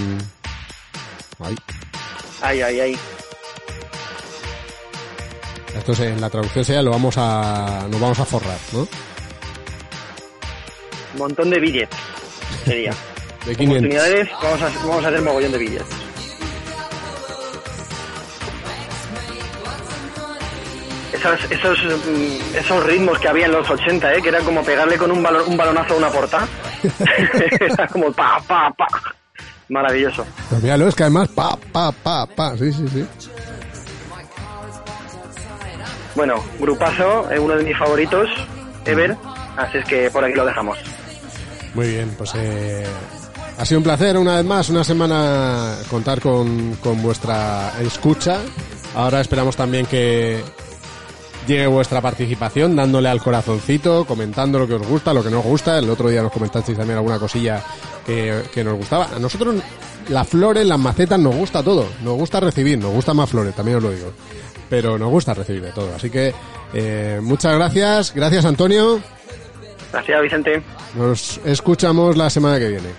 [1.40, 1.56] Ay,
[2.42, 2.98] ay, ay, ay.
[5.80, 8.80] Esto es- en la traducción sería lo vamos a nos vamos a forrar, ¿no?
[11.14, 11.98] Un montón de billetes.
[12.66, 12.94] Sería.
[13.46, 13.78] De 500.
[13.78, 15.88] Oportunidades, vamos a, vamos a hacer mogollón de billetes.
[21.14, 24.22] Esos, esos, mm, esos ritmos que había en los 80, ¿eh?
[24.22, 26.48] que era como pegarle con un, balon, un balonazo a una porta.
[27.60, 28.88] era como pa, pa, pa.
[29.70, 30.26] Maravilloso.
[30.50, 33.08] Pues míralo, es que además pa, pa, pa, pa, sí, sí, sí.
[36.16, 38.30] Bueno, grupazo, es uno de mis favoritos,
[38.86, 39.16] ever.
[39.58, 40.78] Así es que por aquí lo dejamos.
[41.74, 42.86] Muy bien, pues eh,
[43.58, 48.40] ha sido un placer una vez más, una semana contar con, con vuestra escucha.
[48.96, 50.42] Ahora esperamos también que
[51.48, 55.46] llegue vuestra participación dándole al corazoncito, comentando lo que os gusta, lo que no os
[55.46, 55.78] gusta.
[55.78, 57.62] El otro día nos comentasteis también alguna cosilla
[58.06, 59.10] que, que nos gustaba.
[59.16, 59.56] A nosotros
[60.10, 61.88] las flores, las macetas, nos gusta todo.
[62.04, 64.12] Nos gusta recibir, nos gusta más flores, también os lo digo.
[64.70, 65.94] Pero nos gusta recibir de todo.
[65.96, 66.34] Así que
[66.74, 68.14] eh, muchas gracias.
[68.14, 69.02] Gracias Antonio.
[69.92, 70.62] Gracias, Vicente.
[70.96, 72.90] Nos escuchamos la semana que viene.